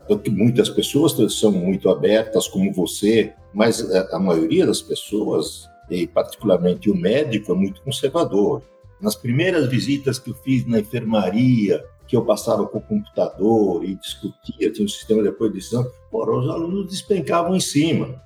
Porque 0.07 0.31
muitas 0.31 0.69
pessoas 0.69 1.15
são 1.35 1.51
muito 1.51 1.89
abertas, 1.89 2.47
como 2.47 2.73
você, 2.73 3.33
mas 3.55 3.81
a 4.13 4.19
maioria 4.19 4.67
das 4.67 4.83
pessoas, 4.83 5.69
e 5.91 6.07
particularmente 6.07 6.91
o 6.91 6.95
médico, 6.95 7.53
é 7.53 7.55
muito 7.55 7.83
conservador. 7.83 8.63
Nas 9.01 9.17
primeiras 9.17 9.67
visitas 9.69 10.19
que 10.19 10.31
eu 10.31 10.35
fiz 10.35 10.67
na 10.67 10.81
enfermaria, 10.81 11.85
que 12.07 12.17
eu 12.17 12.25
passava 12.25 12.67
com 12.67 12.79
o 12.79 12.83
computador 12.83 13.85
e 13.85 13.97
discutia, 13.97 14.71
tinha 14.71 14.85
um 14.85 14.89
sistema 14.89 15.23
depois 15.23 15.51
de 15.51 15.59
decisão, 15.59 15.87
os 16.13 16.51
alunos 16.51 16.89
despencavam 16.89 17.57
em 17.57 17.61
cima. 17.61 18.23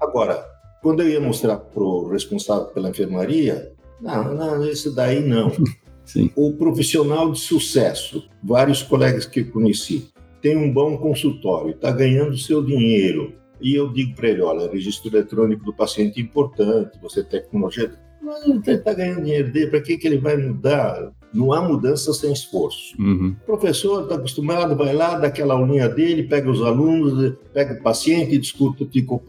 Agora, 0.00 0.55
quando 0.86 1.02
eu 1.02 1.08
ia 1.08 1.20
mostrar 1.20 1.56
para 1.56 1.82
o 1.82 2.08
responsável 2.08 2.66
pela 2.66 2.90
enfermaria, 2.90 3.72
não, 4.00 4.32
não, 4.32 4.64
esse 4.64 4.94
daí 4.94 5.18
não. 5.18 5.50
Sim. 6.06 6.30
O 6.36 6.52
profissional 6.52 7.32
de 7.32 7.40
sucesso, 7.40 8.30
vários 8.40 8.84
colegas 8.84 9.26
que 9.26 9.42
conheci, 9.42 10.08
tem 10.40 10.56
um 10.56 10.72
bom 10.72 10.96
consultório, 10.96 11.72
está 11.72 11.90
ganhando 11.90 12.38
seu 12.38 12.64
dinheiro, 12.64 13.34
e 13.60 13.74
eu 13.74 13.92
digo 13.92 14.14
para 14.14 14.28
ele, 14.28 14.42
olha, 14.42 14.70
registro 14.70 15.10
eletrônico 15.10 15.64
do 15.64 15.74
paciente 15.74 16.20
é 16.20 16.22
importante, 16.22 17.00
você 17.02 17.20
tem 17.20 17.40
tecnologia, 17.40 17.92
mas 18.22 18.46
ele 18.46 18.60
está 18.76 18.94
ganhando 18.94 19.24
dinheiro 19.24 19.50
dele, 19.50 19.66
para 19.66 19.80
que, 19.80 19.98
que 19.98 20.06
ele 20.06 20.18
vai 20.18 20.36
mudar? 20.36 21.12
Não 21.32 21.52
há 21.52 21.60
mudança 21.60 22.12
sem 22.12 22.32
esforço. 22.32 22.94
Uhum. 22.98 23.36
O 23.42 23.46
professor 23.46 24.02
está 24.02 24.14
acostumado, 24.16 24.76
vai 24.76 24.94
lá, 24.94 25.18
dá 25.18 25.26
aquela 25.26 25.54
aulinha 25.54 25.88
dele, 25.88 26.24
pega 26.24 26.50
os 26.50 26.62
alunos, 26.62 27.34
pega 27.52 27.74
o 27.74 27.82
paciente, 27.82 28.38
discute 28.38 28.84
o 28.84 28.86
tipo, 28.86 29.22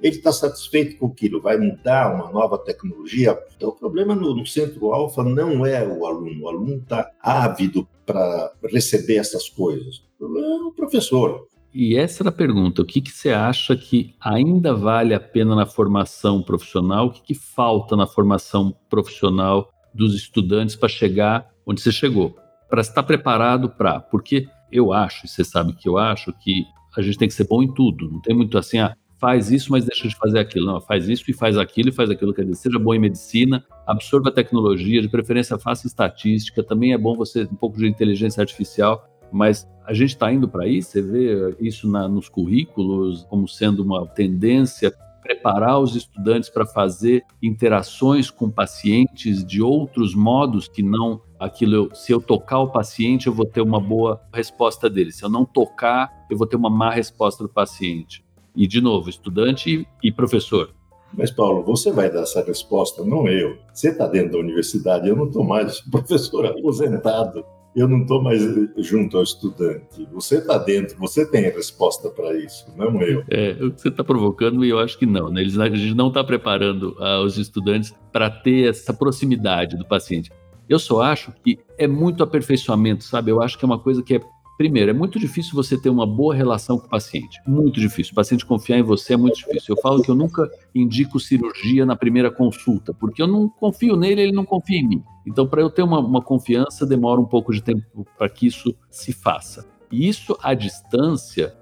ele 0.00 0.16
está 0.16 0.32
satisfeito 0.32 0.96
com 0.98 1.06
aquilo, 1.06 1.40
vai 1.40 1.56
mudar 1.56 2.14
uma 2.14 2.30
nova 2.30 2.58
tecnologia. 2.58 3.38
Então, 3.56 3.70
o 3.70 3.72
problema 3.72 4.14
no, 4.14 4.34
no 4.34 4.46
centro 4.46 4.92
alfa 4.92 5.22
não 5.22 5.66
é 5.66 5.86
o 5.86 6.06
aluno, 6.06 6.44
o 6.44 6.48
aluno 6.48 6.76
está 6.76 7.10
ávido 7.20 7.86
para 8.06 8.52
receber 8.70 9.16
essas 9.16 9.48
coisas. 9.48 9.98
O 9.98 10.18
problema 10.18 10.46
é 10.46 10.68
o 10.68 10.72
professor. 10.72 11.46
E 11.74 11.96
essa 11.96 12.22
era 12.22 12.30
a 12.30 12.32
pergunta: 12.32 12.82
o 12.82 12.84
que, 12.84 13.00
que 13.00 13.10
você 13.10 13.30
acha 13.30 13.76
que 13.76 14.14
ainda 14.20 14.72
vale 14.72 15.12
a 15.12 15.18
pena 15.18 15.56
na 15.56 15.66
formação 15.66 16.40
profissional? 16.40 17.06
O 17.06 17.10
que, 17.10 17.22
que 17.22 17.34
falta 17.34 17.96
na 17.96 18.06
formação 18.06 18.72
profissional 18.88 19.68
dos 19.94 20.14
estudantes 20.14 20.76
para 20.76 20.88
chegar 20.88 21.48
onde 21.66 21.80
você 21.80 21.92
chegou? 21.92 22.36
Para 22.68 22.80
estar 22.80 23.02
preparado 23.02 23.68
para. 23.68 24.00
Porque 24.00 24.48
eu 24.72 24.92
acho, 24.92 25.26
e 25.26 25.28
você 25.28 25.44
sabe 25.44 25.72
que 25.74 25.88
eu 25.88 25.96
acho, 25.96 26.32
que 26.32 26.64
a 26.96 27.02
gente 27.02 27.18
tem 27.18 27.28
que 27.28 27.34
ser 27.34 27.46
bom 27.46 27.62
em 27.62 27.72
tudo. 27.72 28.10
Não 28.10 28.20
tem 28.20 28.34
muito 28.34 28.58
assim, 28.58 28.78
ah, 28.78 28.94
faz 29.18 29.50
isso, 29.50 29.70
mas 29.70 29.84
deixa 29.84 30.08
de 30.08 30.16
fazer 30.16 30.38
aquilo. 30.38 30.66
Não, 30.66 30.80
faz 30.80 31.08
isso 31.08 31.24
e 31.28 31.32
faz 31.32 31.56
aquilo 31.56 31.88
e 31.88 31.92
faz 31.92 32.10
aquilo. 32.10 32.34
Quer 32.34 32.42
dizer, 32.42 32.56
seja 32.56 32.78
bom 32.78 32.92
em 32.94 32.98
medicina, 32.98 33.64
absorva 33.86 34.28
a 34.28 34.32
tecnologia, 34.32 35.00
de 35.00 35.08
preferência 35.08 35.58
faça 35.58 35.86
estatística. 35.86 36.62
Também 36.62 36.92
é 36.92 36.98
bom 36.98 37.14
você 37.16 37.42
um 37.44 37.54
pouco 37.54 37.78
de 37.78 37.86
inteligência 37.86 38.40
artificial 38.40 39.08
mas 39.34 39.68
a 39.84 39.92
gente 39.92 40.10
está 40.10 40.32
indo 40.32 40.48
para 40.48 40.64
isso, 40.64 40.92
você 40.92 41.02
vê 41.02 41.56
isso 41.58 41.90
na, 41.90 42.08
nos 42.08 42.28
currículos 42.28 43.24
como 43.24 43.48
sendo 43.48 43.82
uma 43.82 44.06
tendência, 44.06 44.94
preparar 45.24 45.80
os 45.80 45.96
estudantes 45.96 46.50
para 46.50 46.66
fazer 46.66 47.24
interações 47.42 48.30
com 48.30 48.50
pacientes 48.50 49.42
de 49.42 49.62
outros 49.62 50.14
modos 50.14 50.68
que 50.68 50.82
não 50.82 51.22
aquilo, 51.40 51.88
se 51.94 52.12
eu 52.12 52.20
tocar 52.20 52.60
o 52.60 52.70
paciente, 52.70 53.26
eu 53.26 53.32
vou 53.32 53.46
ter 53.46 53.62
uma 53.62 53.80
boa 53.80 54.20
resposta 54.32 54.88
dele, 54.88 55.10
se 55.10 55.24
eu 55.24 55.30
não 55.30 55.46
tocar, 55.46 56.26
eu 56.30 56.36
vou 56.36 56.46
ter 56.46 56.56
uma 56.56 56.68
má 56.68 56.90
resposta 56.90 57.42
do 57.42 57.48
paciente. 57.48 58.22
E, 58.54 58.66
de 58.66 58.80
novo, 58.80 59.08
estudante 59.08 59.88
e 60.02 60.12
professor. 60.12 60.70
Mas, 61.12 61.30
Paulo, 61.30 61.64
você 61.64 61.90
vai 61.90 62.10
dar 62.10 62.22
essa 62.22 62.44
resposta, 62.44 63.02
não 63.04 63.26
eu. 63.26 63.56
Você 63.72 63.90
está 63.90 64.06
dentro 64.06 64.32
da 64.32 64.38
universidade, 64.38 65.08
eu 65.08 65.16
não 65.16 65.26
estou 65.26 65.42
mais 65.42 65.80
professor 65.90 66.46
aposentado 66.46 67.44
eu 67.74 67.88
não 67.88 68.02
estou 68.02 68.22
mais 68.22 68.40
junto 68.78 69.16
ao 69.16 69.22
estudante. 69.22 70.06
Você 70.12 70.38
está 70.38 70.58
dentro, 70.58 70.96
você 70.98 71.28
tem 71.28 71.46
a 71.46 71.50
resposta 71.50 72.08
para 72.08 72.34
isso, 72.38 72.66
não 72.76 73.02
eu. 73.02 73.24
É, 73.28 73.54
você 73.54 73.88
está 73.88 74.04
provocando, 74.04 74.64
e 74.64 74.68
eu 74.68 74.78
acho 74.78 74.98
que 74.98 75.06
não. 75.06 75.28
Né? 75.30 75.40
Eles, 75.40 75.58
a 75.58 75.68
gente 75.68 75.94
não 75.94 76.08
está 76.08 76.22
preparando 76.22 76.96
uh, 76.98 77.24
os 77.24 77.36
estudantes 77.36 77.94
para 78.12 78.30
ter 78.30 78.70
essa 78.70 78.92
proximidade 78.94 79.76
do 79.76 79.84
paciente. 79.84 80.30
Eu 80.68 80.78
só 80.78 81.02
acho 81.02 81.32
que 81.44 81.58
é 81.76 81.86
muito 81.86 82.22
aperfeiçoamento, 82.22 83.04
sabe? 83.04 83.30
Eu 83.30 83.42
acho 83.42 83.58
que 83.58 83.64
é 83.64 83.66
uma 83.66 83.78
coisa 83.78 84.02
que 84.02 84.14
é 84.14 84.20
Primeiro, 84.56 84.90
é 84.90 84.94
muito 84.94 85.18
difícil 85.18 85.52
você 85.54 85.76
ter 85.76 85.90
uma 85.90 86.06
boa 86.06 86.32
relação 86.32 86.78
com 86.78 86.86
o 86.86 86.88
paciente. 86.88 87.40
Muito 87.46 87.80
difícil. 87.80 88.12
O 88.12 88.14
paciente 88.14 88.46
confiar 88.46 88.78
em 88.78 88.82
você 88.82 89.14
é 89.14 89.16
muito 89.16 89.36
difícil. 89.36 89.74
Eu 89.74 89.82
falo 89.82 90.00
que 90.00 90.10
eu 90.10 90.14
nunca 90.14 90.48
indico 90.72 91.18
cirurgia 91.18 91.84
na 91.84 91.96
primeira 91.96 92.30
consulta, 92.30 92.94
porque 92.94 93.20
eu 93.20 93.26
não 93.26 93.48
confio 93.48 93.96
nele, 93.96 94.22
ele 94.22 94.32
não 94.32 94.44
confia 94.44 94.78
em 94.78 94.86
mim. 94.86 95.02
Então, 95.26 95.46
para 95.46 95.60
eu 95.60 95.68
ter 95.68 95.82
uma, 95.82 95.98
uma 95.98 96.22
confiança, 96.22 96.86
demora 96.86 97.20
um 97.20 97.26
pouco 97.26 97.52
de 97.52 97.62
tempo 97.62 98.06
para 98.16 98.28
que 98.28 98.46
isso 98.46 98.74
se 98.88 99.12
faça. 99.12 99.66
E 99.90 100.08
isso 100.08 100.38
à 100.40 100.54
distância, 100.54 101.52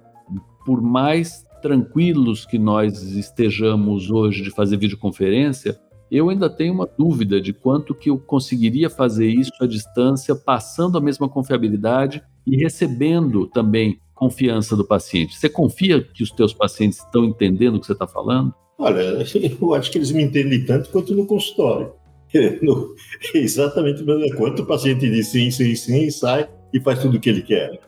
por 0.64 0.83
mais 0.83 1.46
tranquilos 1.62 2.44
que 2.44 2.59
nós 2.59 3.02
estejamos 3.02 4.11
hoje 4.11 4.42
de 4.42 4.50
fazer 4.50 4.76
videoconferência, 4.76 5.81
eu 6.11 6.28
ainda 6.28 6.50
tenho 6.50 6.74
uma 6.74 6.87
dúvida 6.87 7.40
de 7.40 7.55
quanto 7.55 7.94
que 7.94 8.11
eu 8.11 8.18
conseguiria 8.18 8.90
fazer 8.90 9.28
isso 9.28 9.52
à 9.62 9.66
distância, 9.66 10.35
passando 10.35 10.98
a 10.98 11.00
mesma 11.00 11.26
confiabilidade 11.26 12.22
e 12.46 12.57
recebendo 12.57 13.46
também 13.46 14.00
confiança 14.14 14.76
do 14.76 14.85
paciente. 14.85 15.37
Você 15.37 15.48
confia 15.48 16.02
que 16.02 16.22
os 16.22 16.31
teus 16.31 16.52
pacientes 16.52 16.98
estão 16.98 17.24
entendendo 17.24 17.76
o 17.76 17.81
que 17.81 17.87
você 17.87 17.92
está 17.92 18.07
falando? 18.07 18.55
Olha, 18.78 19.00
eu 19.61 19.74
acho 19.74 19.90
que 19.90 19.98
eles 19.98 20.12
me 20.12 20.22
entendem 20.22 20.64
tanto 20.64 20.90
quanto 20.90 21.14
no 21.14 21.26
consultório. 21.26 21.92
No, 22.62 22.94
exatamente 23.35 24.02
mesmo 24.02 24.37
quanto 24.37 24.62
o 24.62 24.66
paciente 24.66 25.11
diz 25.11 25.28
sim, 25.28 25.50
sim, 25.50 25.74
sim, 25.74 26.11
sai 26.11 26.48
e 26.72 26.81
faz 26.81 27.00
tudo 27.00 27.18
o 27.18 27.20
que 27.20 27.28
ele 27.28 27.42
quer 27.42 27.78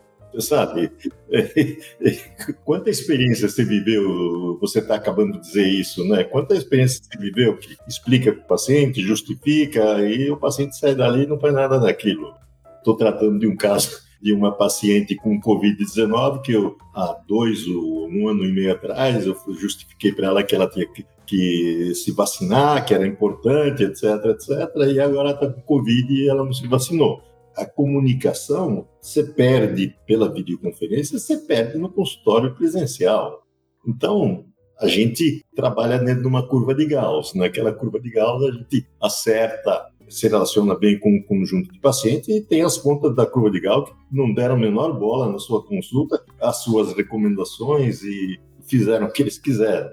sabe? 0.40 0.90
Quanta 2.64 2.90
experiência 2.90 3.48
você 3.48 3.64
viveu, 3.64 4.58
você 4.60 4.78
está 4.78 4.96
acabando 4.96 5.32
de 5.32 5.40
dizer 5.40 5.66
isso, 5.66 6.06
né? 6.06 6.24
Quanta 6.24 6.54
experiência 6.54 7.02
você 7.02 7.18
viveu 7.18 7.56
que 7.56 7.76
explica 7.86 8.32
para 8.32 8.42
o 8.42 8.46
paciente, 8.46 9.02
justifica, 9.02 10.00
e 10.02 10.30
o 10.30 10.36
paciente 10.36 10.76
sai 10.76 10.94
dali 10.94 11.24
e 11.24 11.26
não 11.26 11.38
faz 11.38 11.54
nada 11.54 11.78
daquilo. 11.78 12.34
Estou 12.78 12.96
tratando 12.96 13.38
de 13.38 13.46
um 13.46 13.56
caso 13.56 14.02
de 14.24 14.32
uma 14.32 14.50
paciente 14.50 15.14
com 15.14 15.38
Covid-19 15.38 16.40
que 16.40 16.52
eu, 16.52 16.78
há 16.94 17.14
dois 17.28 17.66
ou 17.68 18.08
um 18.08 18.26
ano 18.26 18.42
e 18.44 18.52
meio 18.52 18.72
atrás, 18.72 19.26
eu 19.26 19.36
justifiquei 19.60 20.12
para 20.12 20.28
ela 20.28 20.42
que 20.42 20.54
ela 20.54 20.66
tinha 20.66 20.86
que, 20.86 21.04
que, 21.26 21.94
se 21.94 22.10
vacinar, 22.10 22.86
que 22.86 22.94
era 22.94 23.06
importante, 23.06 23.84
etc, 23.84 24.02
etc, 24.30 24.74
e 24.94 24.98
agora 24.98 25.32
está 25.32 25.46
com 25.46 25.60
Covid 25.60 26.10
e 26.10 26.26
ela 26.26 26.42
não 26.42 26.54
se 26.54 26.66
vacinou 26.66 27.22
a 27.56 27.64
comunicação 27.64 28.88
você 29.00 29.22
perde 29.22 29.94
pela 30.06 30.32
videoconferência, 30.32 31.18
você 31.18 31.36
perde 31.36 31.78
no 31.78 31.88
consultório 31.88 32.54
presencial. 32.54 33.42
Então, 33.86 34.44
a 34.80 34.88
gente 34.88 35.44
trabalha 35.54 35.98
dentro 35.98 36.22
de 36.22 36.28
uma 36.28 36.46
curva 36.46 36.74
de 36.74 36.86
Gauss. 36.86 37.34
Naquela 37.34 37.72
curva 37.72 38.00
de 38.00 38.10
Gauss, 38.10 38.42
a 38.42 38.50
gente 38.50 38.88
acerta, 39.00 39.86
se 40.08 40.28
relaciona 40.28 40.74
bem 40.74 40.98
com 40.98 41.10
um 41.10 41.22
conjunto 41.22 41.72
de 41.72 41.80
pacientes 41.80 42.28
e 42.28 42.40
tem 42.40 42.62
as 42.62 42.78
pontas 42.78 43.14
da 43.14 43.26
curva 43.26 43.50
de 43.50 43.60
Gauss 43.60 43.90
que 43.90 43.94
não 44.12 44.32
deram 44.32 44.54
a 44.54 44.58
menor 44.58 44.98
bola 44.98 45.30
na 45.30 45.38
sua 45.38 45.62
consulta, 45.62 46.22
as 46.40 46.62
suas 46.62 46.92
recomendações 46.94 48.02
e 48.02 48.38
fizeram 48.66 49.06
o 49.06 49.12
que 49.12 49.22
eles 49.22 49.38
quiseram. 49.38 49.90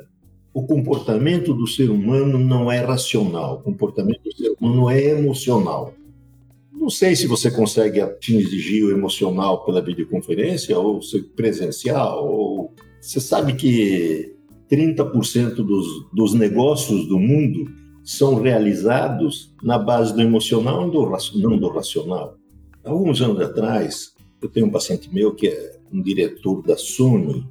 O 0.54 0.66
comportamento 0.66 1.54
do 1.54 1.66
ser 1.66 1.90
humano 1.90 2.38
não 2.38 2.72
é 2.72 2.80
racional, 2.80 3.56
o 3.56 3.64
comportamento 3.64 4.22
do 4.24 4.36
ser 4.36 4.54
humano 4.60 4.90
é 4.90 5.02
emocional. 5.12 5.94
Não 6.74 6.90
sei 6.90 7.16
se 7.16 7.28
você 7.28 7.52
consegue 7.52 8.02
atingir 8.02 8.84
o 8.84 8.92
emocional 8.92 9.64
pela 9.64 9.82
videoconferência 9.82 10.78
ou 10.78 11.00
presencial. 11.36 12.28
Ou... 12.28 12.74
Você 13.00 13.20
sabe 13.20 13.54
que 13.54 14.36
30% 14.70 15.56
dos, 15.56 15.86
dos 16.12 16.34
negócios 16.34 17.08
do 17.08 17.20
mundo 17.20 17.66
são 18.04 18.36
realizados 18.42 19.54
na 19.64 19.78
base 19.78 20.14
do 20.14 20.22
emocional 20.22 20.88
e 20.88 20.92
do, 20.92 21.12
não 21.40 21.58
do 21.58 21.70
racional. 21.70 22.36
Alguns 22.84 23.22
anos 23.22 23.40
atrás, 23.42 24.14
eu 24.42 24.50
tenho 24.50 24.68
um 24.68 24.72
paciente 24.72 25.14
meu 25.14 25.34
que 25.34 25.48
é 25.48 25.80
um 25.92 26.02
diretor 26.02 26.62
da 26.64 26.76
Sony. 26.78 27.46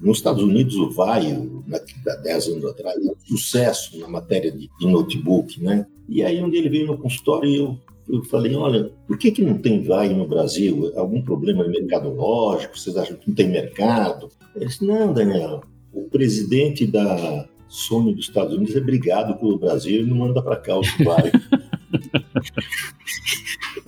Nos 0.00 0.18
Estados 0.18 0.42
Unidos, 0.42 0.74
o 0.76 0.90
Vaio, 0.90 1.64
há 1.72 2.16
10 2.16 2.48
anos 2.48 2.64
atrás, 2.66 2.96
é 2.96 3.10
um 3.10 3.16
sucesso 3.24 3.98
na 3.98 4.08
matéria 4.08 4.50
de, 4.50 4.68
de 4.78 4.86
notebook, 4.86 5.62
né? 5.62 5.86
E 6.08 6.22
aí, 6.22 6.42
um 6.42 6.50
dia 6.50 6.58
ele 6.58 6.68
veio 6.68 6.86
no 6.86 6.98
consultório 6.98 7.54
eu 7.54 7.78
eu 8.08 8.22
falei, 8.24 8.54
olha, 8.54 8.92
por 9.06 9.18
que, 9.18 9.32
que 9.32 9.42
não 9.42 9.58
tem 9.58 9.82
vai 9.82 10.08
no 10.08 10.28
Brasil? 10.28 10.92
Algum 10.96 11.20
problema 11.22 11.66
mercadológico? 11.66 12.78
Vocês 12.78 12.96
acham 12.96 13.16
que 13.16 13.28
não 13.28 13.34
tem 13.34 13.48
mercado? 13.48 14.30
Ele 14.54 14.66
disse, 14.66 14.84
não, 14.84 15.12
Daniel, 15.12 15.62
o 15.92 16.02
presidente 16.08 16.86
da 16.86 17.48
Sony 17.68 18.14
dos 18.14 18.26
Estados 18.26 18.54
Unidos 18.54 18.76
é 18.76 18.80
brigado 18.80 19.36
pelo 19.36 19.58
Brasil 19.58 20.02
e 20.02 20.06
não 20.06 20.16
manda 20.16 20.42
para 20.42 20.56
cá 20.56 20.78
o 20.78 20.82
vai. 21.04 21.32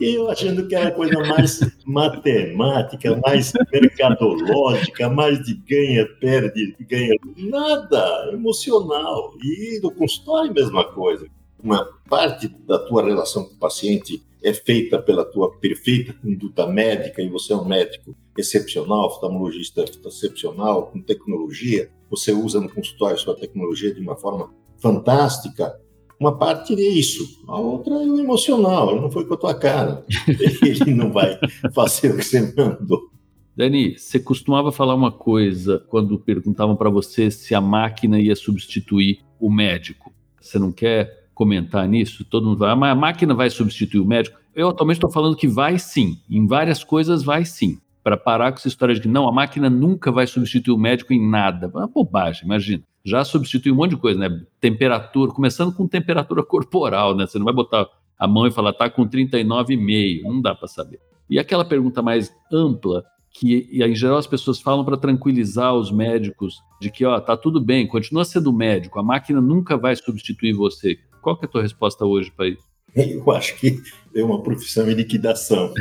E 0.00 0.14
eu 0.14 0.30
achando 0.30 0.68
que 0.68 0.76
era 0.76 0.92
coisa 0.92 1.18
mais 1.18 1.60
matemática, 1.84 3.20
mais 3.24 3.52
mercadológica, 3.72 5.08
mais 5.10 5.44
de 5.44 5.54
ganha, 5.54 6.06
perde, 6.20 6.76
ganha. 6.88 7.16
Nada, 7.36 8.30
emocional. 8.32 9.34
E 9.42 9.80
no 9.82 9.90
consultório, 9.90 10.54
mesma 10.54 10.84
coisa. 10.84 11.26
Uma 11.60 11.84
parte 12.08 12.46
da 12.64 12.78
tua 12.78 13.04
relação 13.04 13.44
com 13.44 13.54
o 13.54 13.58
paciente 13.58 14.22
é 14.42 14.52
feita 14.52 15.00
pela 15.00 15.24
tua 15.24 15.50
perfeita 15.58 16.12
conduta 16.12 16.66
médica 16.66 17.22
e 17.22 17.28
você 17.28 17.52
é 17.52 17.56
um 17.56 17.64
médico 17.64 18.16
excepcional, 18.36 19.06
oftalmologista 19.06 19.84
excepcional, 20.04 20.86
com 20.86 21.00
tecnologia, 21.00 21.90
você 22.10 22.32
usa 22.32 22.60
no 22.60 22.68
consultório 22.68 23.18
sua 23.18 23.36
tecnologia 23.36 23.92
de 23.92 24.00
uma 24.00 24.16
forma 24.16 24.52
fantástica, 24.78 25.78
uma 26.20 26.36
parte 26.36 26.74
é 26.74 26.88
isso, 26.88 27.44
a 27.46 27.58
outra 27.58 27.94
é 27.94 28.06
o 28.06 28.18
emocional, 28.18 28.90
ele 28.90 29.00
não 29.00 29.10
foi 29.10 29.24
com 29.24 29.34
a 29.34 29.36
tua 29.36 29.54
cara, 29.54 30.04
ele 30.62 30.94
não 30.94 31.12
vai 31.12 31.38
fazer 31.72 32.12
o 32.12 32.16
que 32.16 32.24
você 32.24 32.52
mandou. 32.56 33.10
Dani, 33.56 33.98
você 33.98 34.20
costumava 34.20 34.70
falar 34.70 34.94
uma 34.94 35.10
coisa 35.10 35.84
quando 35.88 36.18
perguntavam 36.18 36.76
para 36.76 36.88
você 36.88 37.28
se 37.28 37.56
a 37.56 37.60
máquina 37.60 38.20
ia 38.20 38.36
substituir 38.36 39.18
o 39.40 39.50
médico. 39.50 40.12
Você 40.40 40.60
não 40.60 40.70
quer 40.70 41.17
comentar 41.38 41.86
nisso? 41.86 42.24
Todo 42.24 42.46
mundo 42.46 42.58
vai, 42.58 42.72
ah, 42.72 42.76
mas 42.76 42.90
a 42.90 42.94
máquina 42.96 43.32
vai 43.32 43.48
substituir 43.48 44.00
o 44.00 44.04
médico? 44.04 44.36
Eu 44.54 44.68
atualmente 44.68 44.96
estou 44.96 45.10
falando 45.10 45.36
que 45.36 45.46
vai 45.46 45.78
sim, 45.78 46.18
em 46.28 46.46
várias 46.46 46.82
coisas 46.82 47.22
vai 47.22 47.44
sim. 47.44 47.78
Para 48.02 48.16
parar 48.16 48.50
com 48.50 48.58
essa 48.58 48.66
história 48.66 48.94
de 48.94 49.00
que 49.00 49.08
não, 49.08 49.28
a 49.28 49.32
máquina 49.32 49.70
nunca 49.70 50.10
vai 50.10 50.26
substituir 50.26 50.74
o 50.74 50.78
médico 50.78 51.12
em 51.12 51.30
nada. 51.30 51.70
É 51.72 51.78
uma 51.78 51.86
bobagem, 51.86 52.44
imagina 52.44 52.82
já 53.04 53.24
substitui 53.24 53.72
um 53.72 53.76
monte 53.76 53.90
de 53.90 53.96
coisa, 53.96 54.18
né? 54.18 54.42
Temperatura, 54.60 55.32
começando 55.32 55.72
com 55.72 55.88
temperatura 55.88 56.42
corporal, 56.42 57.16
né? 57.16 57.26
Você 57.26 57.38
não 57.38 57.44
vai 57.44 57.54
botar 57.54 57.86
a 58.18 58.26
mão 58.26 58.46
e 58.46 58.50
falar, 58.50 58.72
tá 58.72 58.90
com 58.90 59.08
39,5, 59.08 60.22
não 60.24 60.42
dá 60.42 60.54
para 60.54 60.68
saber. 60.68 61.00
E 61.30 61.38
aquela 61.38 61.64
pergunta 61.64 62.02
mais 62.02 62.34
ampla, 62.52 63.04
que 63.30 63.68
em 63.72 63.94
geral 63.94 64.18
as 64.18 64.26
pessoas 64.26 64.60
falam 64.60 64.84
para 64.84 64.96
tranquilizar 64.96 65.74
os 65.74 65.90
médicos 65.90 66.60
de 66.80 66.90
que, 66.90 67.04
ó, 67.04 67.18
tá 67.20 67.36
tudo 67.36 67.60
bem, 67.60 67.86
continua 67.86 68.24
sendo 68.24 68.52
médico, 68.52 68.98
a 68.98 69.02
máquina 69.02 69.40
nunca 69.40 69.76
vai 69.76 69.94
substituir 69.94 70.52
você. 70.52 70.98
Qual 71.28 71.36
que 71.36 71.44
é 71.44 71.48
a 71.48 71.50
tua 71.50 71.62
resposta 71.62 72.06
hoje 72.06 72.32
para 72.34 72.48
isso? 72.48 72.64
Eu 72.96 73.30
acho 73.32 73.54
que 73.56 73.78
é 74.14 74.24
uma 74.24 74.42
profissão 74.42 74.90
em 74.90 74.94
liquidação. 74.94 75.74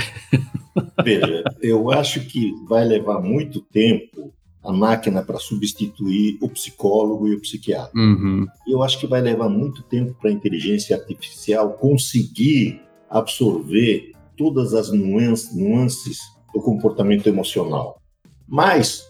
Veja, 1.01 1.41
eu 1.61 1.89
acho 1.89 2.25
que 2.27 2.51
vai 2.67 2.83
levar 2.83 3.21
muito 3.21 3.61
tempo 3.61 4.33
a 4.61 4.73
máquina 4.73 5.23
para 5.23 5.39
substituir 5.39 6.37
o 6.41 6.49
psicólogo 6.49 7.29
e 7.29 7.35
o 7.35 7.39
psiquiatra. 7.39 7.97
Uhum. 7.97 8.45
Eu 8.67 8.83
acho 8.83 8.99
que 8.99 9.07
vai 9.07 9.21
levar 9.21 9.47
muito 9.47 9.83
tempo 9.83 10.13
para 10.19 10.29
a 10.29 10.33
inteligência 10.33 10.97
artificial 10.97 11.71
conseguir 11.75 12.81
absorver 13.09 14.11
todas 14.35 14.73
as 14.73 14.91
nuances, 14.91 15.55
nuances 15.55 16.19
do 16.53 16.59
comportamento 16.59 17.27
emocional. 17.27 18.01
Mas 18.45 19.09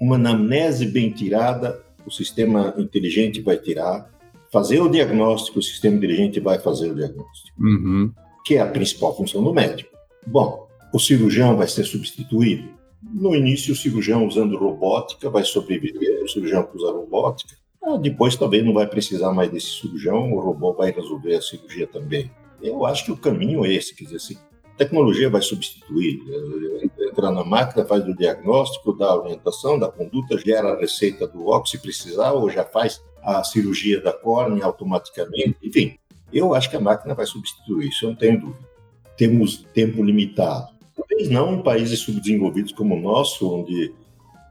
uma 0.00 0.16
anamnese 0.16 0.86
bem 0.86 1.10
tirada, 1.10 1.84
o 2.06 2.10
sistema 2.10 2.74
inteligente 2.78 3.42
vai 3.42 3.58
tirar, 3.58 4.17
fazer 4.52 4.80
o 4.80 4.88
diagnóstico, 4.88 5.58
o 5.58 5.62
sistema 5.62 5.96
inteligente 5.96 6.40
vai 6.40 6.58
fazer 6.58 6.90
o 6.90 6.94
diagnóstico, 6.94 7.62
uhum. 7.62 8.12
que 8.44 8.54
é 8.54 8.60
a 8.60 8.66
principal 8.66 9.16
função 9.16 9.42
do 9.42 9.52
médico. 9.52 9.90
Bom, 10.26 10.68
o 10.92 10.98
cirurgião 10.98 11.56
vai 11.56 11.68
ser 11.68 11.84
substituído? 11.84 12.68
No 13.02 13.34
início, 13.34 13.72
o 13.72 13.76
cirurgião 13.76 14.26
usando 14.26 14.56
robótica 14.56 15.30
vai 15.30 15.44
sobreviver, 15.44 16.22
o 16.22 16.28
cirurgião 16.28 16.64
que 16.64 16.76
usa 16.76 16.90
robótica. 16.90 17.54
Ah, 17.82 17.96
depois 17.96 18.36
também 18.36 18.62
não 18.62 18.72
vai 18.72 18.86
precisar 18.86 19.32
mais 19.32 19.50
desse 19.50 19.80
cirurgião, 19.80 20.32
o 20.32 20.40
robô 20.40 20.72
vai 20.72 20.90
resolver 20.90 21.36
a 21.36 21.42
cirurgia 21.42 21.86
também. 21.86 22.30
Eu 22.60 22.84
acho 22.84 23.04
que 23.04 23.12
o 23.12 23.16
caminho 23.16 23.64
é 23.64 23.72
esse, 23.72 23.94
quer 23.94 24.04
dizer 24.04 24.16
assim, 24.16 24.36
tecnologia 24.78 25.28
vai 25.28 25.42
substituir, 25.42 26.20
eh, 26.28 27.06
entrar 27.08 27.30
na 27.30 27.44
máquina, 27.44 27.84
faz 27.84 28.06
o 28.06 28.16
diagnóstico, 28.16 28.92
dá 28.92 29.06
a 29.06 29.16
orientação, 29.16 29.78
da 29.78 29.88
conduta, 29.88 30.38
gera 30.38 30.72
a 30.72 30.78
receita 30.78 31.26
do 31.26 31.46
óculos 31.46 31.70
se 31.70 31.78
precisar, 31.78 32.32
ou 32.32 32.48
já 32.48 32.64
faz 32.64 33.02
a 33.22 33.42
cirurgia 33.44 34.00
da 34.00 34.12
córnea 34.12 34.64
automaticamente, 34.64 35.56
enfim. 35.62 35.98
Eu 36.32 36.54
acho 36.54 36.70
que 36.70 36.76
a 36.76 36.80
máquina 36.80 37.14
vai 37.14 37.26
substituir, 37.26 37.88
isso 37.88 38.04
eu 38.04 38.10
não 38.10 38.16
tenho 38.16 38.40
dúvida. 38.40 38.68
Temos 39.16 39.66
tempo 39.74 40.02
limitado 40.02 40.78
Talvez 40.98 41.28
não 41.28 41.54
em 41.54 41.62
países 41.62 42.00
subdesenvolvidos 42.00 42.72
como 42.72 42.96
o 42.96 43.00
nosso, 43.00 43.48
onde 43.54 43.94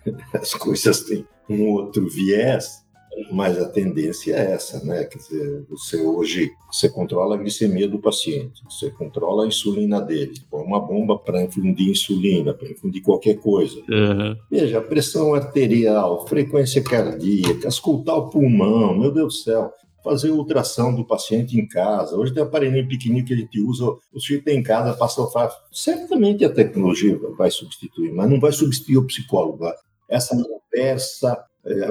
as 0.33 0.53
coisas 0.53 1.01
têm 1.01 1.27
um 1.49 1.69
outro 1.71 2.07
viés, 2.09 2.85
mas 3.31 3.59
a 3.59 3.67
tendência 3.67 4.33
é 4.35 4.51
essa, 4.53 4.83
né? 4.83 5.03
Quer 5.05 5.17
dizer, 5.17 5.65
você 5.69 6.01
hoje 6.01 6.51
você 6.71 6.89
controla 6.89 7.35
a 7.35 7.37
glicemia 7.37 7.87
do 7.87 7.99
paciente, 7.99 8.63
você 8.69 8.89
controla 8.91 9.43
a 9.43 9.47
insulina 9.47 10.01
dele, 10.01 10.33
põe 10.49 10.63
uma 10.63 10.79
bomba 10.79 11.17
para 11.17 11.43
infundir 11.43 11.89
insulina, 11.89 12.53
para 12.53 12.69
infundir 12.69 13.01
qualquer 13.01 13.35
coisa. 13.35 13.77
Uhum. 13.89 14.35
Veja, 14.49 14.81
pressão 14.81 15.33
arterial, 15.33 16.27
frequência 16.27 16.83
cardíaca, 16.83 17.67
escutar 17.67 18.15
o 18.15 18.29
pulmão, 18.29 18.97
meu 18.97 19.11
Deus 19.11 19.33
do 19.33 19.39
céu 19.43 19.73
fazer 20.07 20.31
ultrassom 20.31 20.93
do 20.93 21.05
paciente 21.05 21.59
em 21.59 21.67
casa. 21.67 22.15
Hoje 22.15 22.33
tem 22.33 22.41
um 22.41 22.45
aparelhinho 22.45 22.87
pequenininho 22.87 23.25
que 23.25 23.33
a 23.33 23.37
gente 23.37 23.59
usa, 23.59 23.85
o 24.13 24.19
sujeito 24.19 24.45
tem 24.45 24.59
em 24.59 24.63
casa, 24.63 24.95
passa 24.95 25.21
o 25.21 25.29
fato. 25.29 25.53
Certamente 25.69 26.45
a 26.45 26.49
tecnologia 26.49 27.19
vai 27.37 27.51
substituir, 27.51 28.13
mas 28.13 28.29
não 28.29 28.39
vai 28.39 28.53
substituir 28.53 28.97
o 28.97 29.05
psicólogo. 29.05 29.65
Essa 30.09 30.35
conversa, 30.41 31.37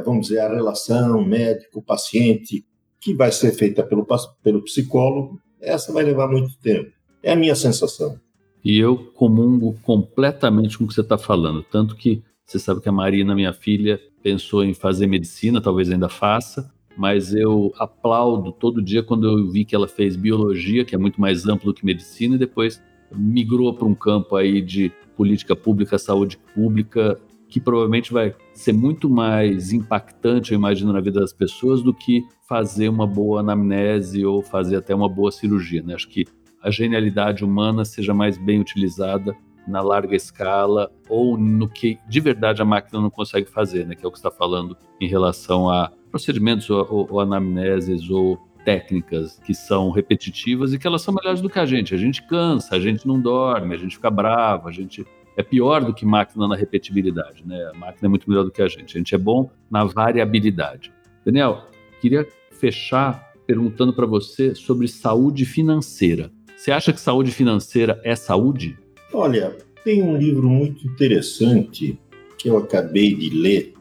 vamos 0.04 0.28
dizer, 0.28 0.40
a 0.40 0.52
relação 0.52 1.24
médico-paciente, 1.24 2.64
que 3.00 3.14
vai 3.14 3.30
ser 3.30 3.52
feita 3.52 3.82
pelo, 3.82 4.06
pelo 4.42 4.62
psicólogo, 4.62 5.38
essa 5.60 5.92
vai 5.92 6.04
levar 6.04 6.28
muito 6.28 6.58
tempo. 6.58 6.90
É 7.22 7.32
a 7.32 7.36
minha 7.36 7.54
sensação. 7.54 8.18
E 8.64 8.78
eu 8.78 8.96
comungo 8.96 9.78
completamente 9.82 10.76
com 10.76 10.84
o 10.84 10.88
que 10.88 10.94
você 10.94 11.00
está 11.00 11.16
falando. 11.16 11.62
Tanto 11.62 11.94
que 11.94 12.22
você 12.44 12.58
sabe 12.58 12.80
que 12.80 12.88
a 12.88 12.92
Marina, 12.92 13.34
minha 13.34 13.52
filha, 13.52 14.00
pensou 14.22 14.64
em 14.64 14.74
fazer 14.74 15.06
medicina, 15.06 15.60
talvez 15.60 15.90
ainda 15.90 16.08
faça, 16.08 16.72
mas 16.96 17.34
eu 17.34 17.72
aplaudo 17.78 18.52
todo 18.52 18.82
dia 18.82 19.02
quando 19.02 19.26
eu 19.26 19.50
vi 19.50 19.64
que 19.64 19.74
ela 19.74 19.86
fez 19.86 20.16
biologia, 20.16 20.84
que 20.84 20.94
é 20.94 20.98
muito 20.98 21.20
mais 21.20 21.46
amplo 21.46 21.72
do 21.72 21.74
que 21.74 21.84
medicina, 21.84 22.34
e 22.34 22.38
depois 22.38 22.82
migrou 23.14 23.74
para 23.74 23.86
um 23.86 23.94
campo 23.94 24.34
aí 24.34 24.60
de 24.60 24.90
política 25.16 25.54
pública, 25.54 25.98
saúde 25.98 26.38
pública, 26.54 27.18
que 27.48 27.61
provavelmente 27.61 28.12
vai 28.12 28.35
ser 28.52 28.72
muito 28.72 29.09
mais 29.09 29.72
impactante, 29.72 30.52
eu 30.52 30.59
imagino, 30.59 30.92
na 30.92 31.00
vida 31.00 31.20
das 31.20 31.32
pessoas 31.32 31.82
do 31.82 31.94
que 31.94 32.24
fazer 32.48 32.88
uma 32.88 33.06
boa 33.06 33.40
anamnese 33.40 34.24
ou 34.24 34.42
fazer 34.42 34.76
até 34.76 34.94
uma 34.94 35.09
boa 35.09 35.30
cirurgia. 35.30 35.82
Né? 35.82 35.94
Acho 35.94 36.09
que 36.09 36.24
a 36.62 36.70
genialidade 36.70 37.44
humana 37.44 37.85
seja 37.85 38.12
mais 38.12 38.37
bem 38.37 38.61
utilizada 38.61 39.37
na 39.66 39.80
larga 39.80 40.14
escala 40.14 40.90
ou 41.09 41.37
no 41.37 41.68
que 41.68 41.98
de 42.09 42.20
verdade 42.20 42.62
a 42.62 42.64
máquina 42.64 43.00
não 43.00 43.11
consegue 43.11 43.50
fazer, 43.50 43.87
né? 43.87 43.94
que 43.94 44.04
é 44.04 44.09
o 44.09 44.12
que 44.12 44.18
está 44.18 44.30
falando 44.30 44.76
em 45.00 45.09
relação 45.09 45.68
a 45.68 45.92
procedimentos 46.11 46.68
ou, 46.70 46.87
ou, 46.88 47.06
ou 47.11 47.20
anamneses 47.20 48.09
ou 48.11 48.38
técnicas 48.64 49.38
que 49.44 49.54
são 49.54 49.90
repetitivas 49.90 50.72
e 50.72 50.78
que 50.78 50.87
elas 50.87 51.02
são 51.02 51.14
melhores 51.14 51.40
do 51.40 51.48
que 51.48 51.59
a 51.59 51.64
gente. 51.64 51.94
A 51.94 51.96
gente 51.96 52.26
cansa, 52.26 52.74
a 52.74 52.80
gente 52.80 53.06
não 53.06 53.20
dorme, 53.20 53.74
a 53.74 53.78
gente 53.78 53.94
fica 53.94 54.11
bravo, 54.11 54.68
a 54.68 54.72
gente 54.72 55.06
é 55.37 55.42
pior 55.42 55.85
do 55.85 55.92
que 55.92 56.05
máquina 56.07 56.49
na 56.49 56.57
repetibilidade, 56.57 57.46
né? 57.46 57.70
A 57.75 57.79
máquina 57.79 58.07
é 58.07 58.09
muito 58.09 58.29
melhor 58.29 58.44
do 58.44 58.51
que 58.51 58.62
a 58.62 58.68
gente. 58.68 58.96
A 58.96 58.99
gente 58.99 59.14
é 59.14 59.18
bom 59.18 59.51
na 59.70 59.85
variabilidade. 59.85 60.92
Daniel, 61.25 61.68
queria 62.01 62.27
fechar 62.53 63.33
perguntando 63.46 63.92
para 63.92 64.07
você 64.07 64.55
sobre 64.55 64.88
saúde 64.88 65.44
financeira. 65.44 66.33
Você 66.57 66.72
acha 66.72 66.92
que 66.92 67.01
saúde 67.01 67.31
financeira 67.31 68.01
é 68.03 68.16
saúde? 68.16 68.79
Olha, 69.12 69.57
tem 69.85 70.03
um 70.03 70.16
livro 70.16 70.49
muito 70.49 70.87
interessante 70.87 71.99
que 72.38 72.49
eu 72.49 72.57
acabei 72.57 73.14
de 73.14 73.31
ler. 73.31 73.75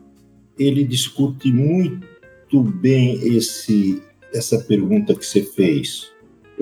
Ele 0.60 0.84
discute 0.84 1.52
muito 1.52 2.62
bem 2.62 3.15
esse, 3.36 4.04
essa 4.34 4.60
pergunta 4.60 5.15
que 5.15 5.26
você 5.26 5.41
fez. 5.41 6.12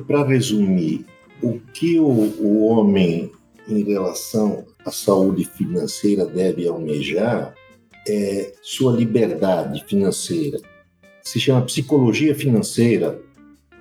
Para 0.08 0.26
resumir, 0.26 1.06
o 1.42 1.60
que 1.74 2.00
o, 2.00 2.06
o 2.06 2.66
homem, 2.66 3.32
em 3.68 3.84
relação 3.84 4.66
à 4.86 4.92
saúde 4.92 5.46
financeira, 5.46 6.26
deve 6.26 6.68
almejar 6.68 7.54
é 8.08 8.54
sua 8.62 8.94
liberdade 8.94 9.84
financeira. 9.88 10.60
Se 11.22 11.40
chama 11.40 11.62
Psicologia 11.62 12.36
Financeira 12.36 13.22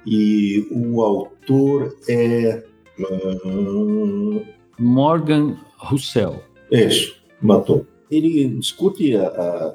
e 0.06 0.66
o 0.70 1.02
autor 1.02 1.96
é. 2.08 2.62
Uh... 2.98 4.44
Morgan 4.78 5.56
Russell. 5.76 6.40
Isso, 6.70 7.16
matou. 7.40 7.86
Ele 8.10 8.46
discute 8.48 9.16
a, 9.16 9.26
a, 9.26 9.74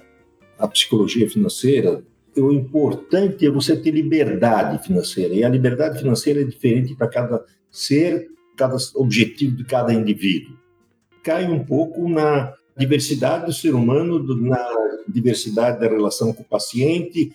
a 0.59 0.67
psicologia 0.67 1.29
financeira 1.29 2.03
o 2.41 2.51
importante 2.51 3.45
é 3.45 3.49
você 3.49 3.75
ter 3.75 3.91
liberdade 3.91 4.85
financeira. 4.85 5.33
E 5.33 5.43
a 5.43 5.49
liberdade 5.49 5.99
financeira 5.99 6.41
é 6.41 6.43
diferente 6.43 6.95
para 6.95 7.07
cada 7.07 7.43
ser, 7.71 8.27
cada 8.55 8.77
objetivo 8.95 9.55
de 9.55 9.63
cada 9.63 9.93
indivíduo. 9.93 10.55
Cai 11.27 11.45
um 11.45 11.61
pouco 11.61 12.07
na 12.07 12.53
diversidade 12.77 13.47
do 13.47 13.51
ser 13.51 13.75
humano, 13.75 14.23
na 14.37 14.65
diversidade 15.09 15.77
da 15.77 15.85
relação 15.85 16.31
com 16.31 16.41
o 16.41 16.45
paciente. 16.45 17.33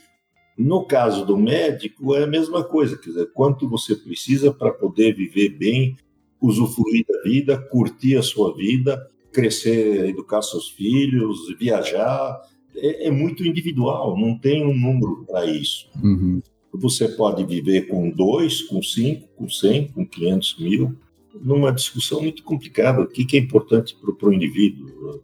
No 0.57 0.87
caso 0.87 1.27
do 1.27 1.37
médico, 1.37 2.15
é 2.15 2.25
a 2.25 2.27
mesma 2.27 2.65
coisa, 2.65 2.97
quer 2.97 3.11
dizer, 3.11 3.31
quanto 3.35 3.69
você 3.69 3.95
precisa 3.95 4.51
para 4.51 4.73
poder 4.73 5.15
viver 5.15 5.51
bem, 5.59 5.95
usufruir 6.41 7.05
da 7.07 7.21
vida, 7.21 7.59
curtir 7.71 8.17
a 8.17 8.23
sua 8.23 8.57
vida, 8.57 8.99
crescer, 9.31 10.09
educar 10.09 10.41
seus 10.41 10.71
filhos, 10.71 11.55
viajar, 11.61 12.41
é, 12.75 13.09
é 13.09 13.11
muito 13.11 13.47
individual, 13.47 14.19
não 14.19 14.39
tem 14.39 14.65
um 14.65 14.75
número 14.75 15.27
para 15.27 15.45
isso. 15.45 15.91
Uhum. 16.03 16.41
Você 16.73 17.09
pode 17.09 17.45
viver 17.45 17.89
com 17.89 18.09
dois, 18.09 18.63
com 18.63 18.83
cinco, 18.83 19.29
com 19.37 19.51
cem, 19.51 19.89
com 19.89 20.07
quinhentos 20.07 20.57
mil, 20.59 20.97
numa 21.41 21.73
discussão 21.73 22.21
muito 22.21 22.43
complicada. 22.43 23.03
O 23.03 23.07
que, 23.07 23.25
que 23.25 23.37
é 23.37 23.41
importante 23.41 23.97
para 24.19 24.29
o 24.29 24.33
indivíduo? 24.33 25.23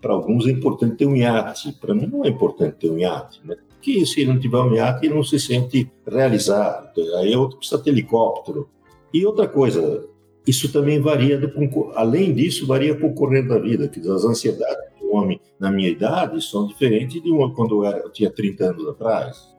Para 0.00 0.12
alguns 0.12 0.46
é 0.46 0.50
importante 0.50 0.96
ter 0.96 1.06
um 1.06 1.16
iate, 1.16 1.72
para 1.80 1.94
mim 1.94 2.06
não 2.06 2.24
é 2.24 2.28
importante 2.28 2.76
ter 2.76 2.90
um 2.90 2.98
iate, 2.98 3.40
né? 3.44 3.56
Porque 3.68 4.04
se 4.04 4.20
ele 4.20 4.32
não 4.32 4.40
tiver 4.40 4.58
um 4.58 4.74
iate, 4.74 5.06
ele 5.06 5.14
não 5.14 5.22
se 5.22 5.38
sente 5.38 5.90
realizado. 6.06 7.00
Aí 7.18 7.32
é 7.32 7.38
outro 7.38 7.58
precisa 7.58 7.82
ter 7.82 7.90
helicóptero. 7.90 8.68
E 9.12 9.24
outra 9.24 9.48
coisa, 9.48 10.06
isso 10.46 10.72
também 10.72 11.00
varia, 11.00 11.38
do, 11.38 11.50
além 11.94 12.34
disso, 12.34 12.66
varia 12.66 12.94
com 12.94 13.08
o 13.08 13.14
correr 13.14 13.42
da 13.42 13.58
vida, 13.58 13.88
que 13.88 14.00
as 14.00 14.24
ansiedades 14.24 14.96
um 15.06 15.16
homem 15.16 15.40
na 15.58 15.70
minha 15.70 15.88
idade 15.88 16.42
são 16.44 16.66
diferentes 16.66 17.22
de 17.22 17.30
uma 17.30 17.54
quando 17.54 17.76
eu, 17.76 17.84
era, 17.84 17.98
eu 17.98 18.10
tinha 18.10 18.30
30 18.30 18.64
anos 18.64 18.88
atrás. 18.88 19.54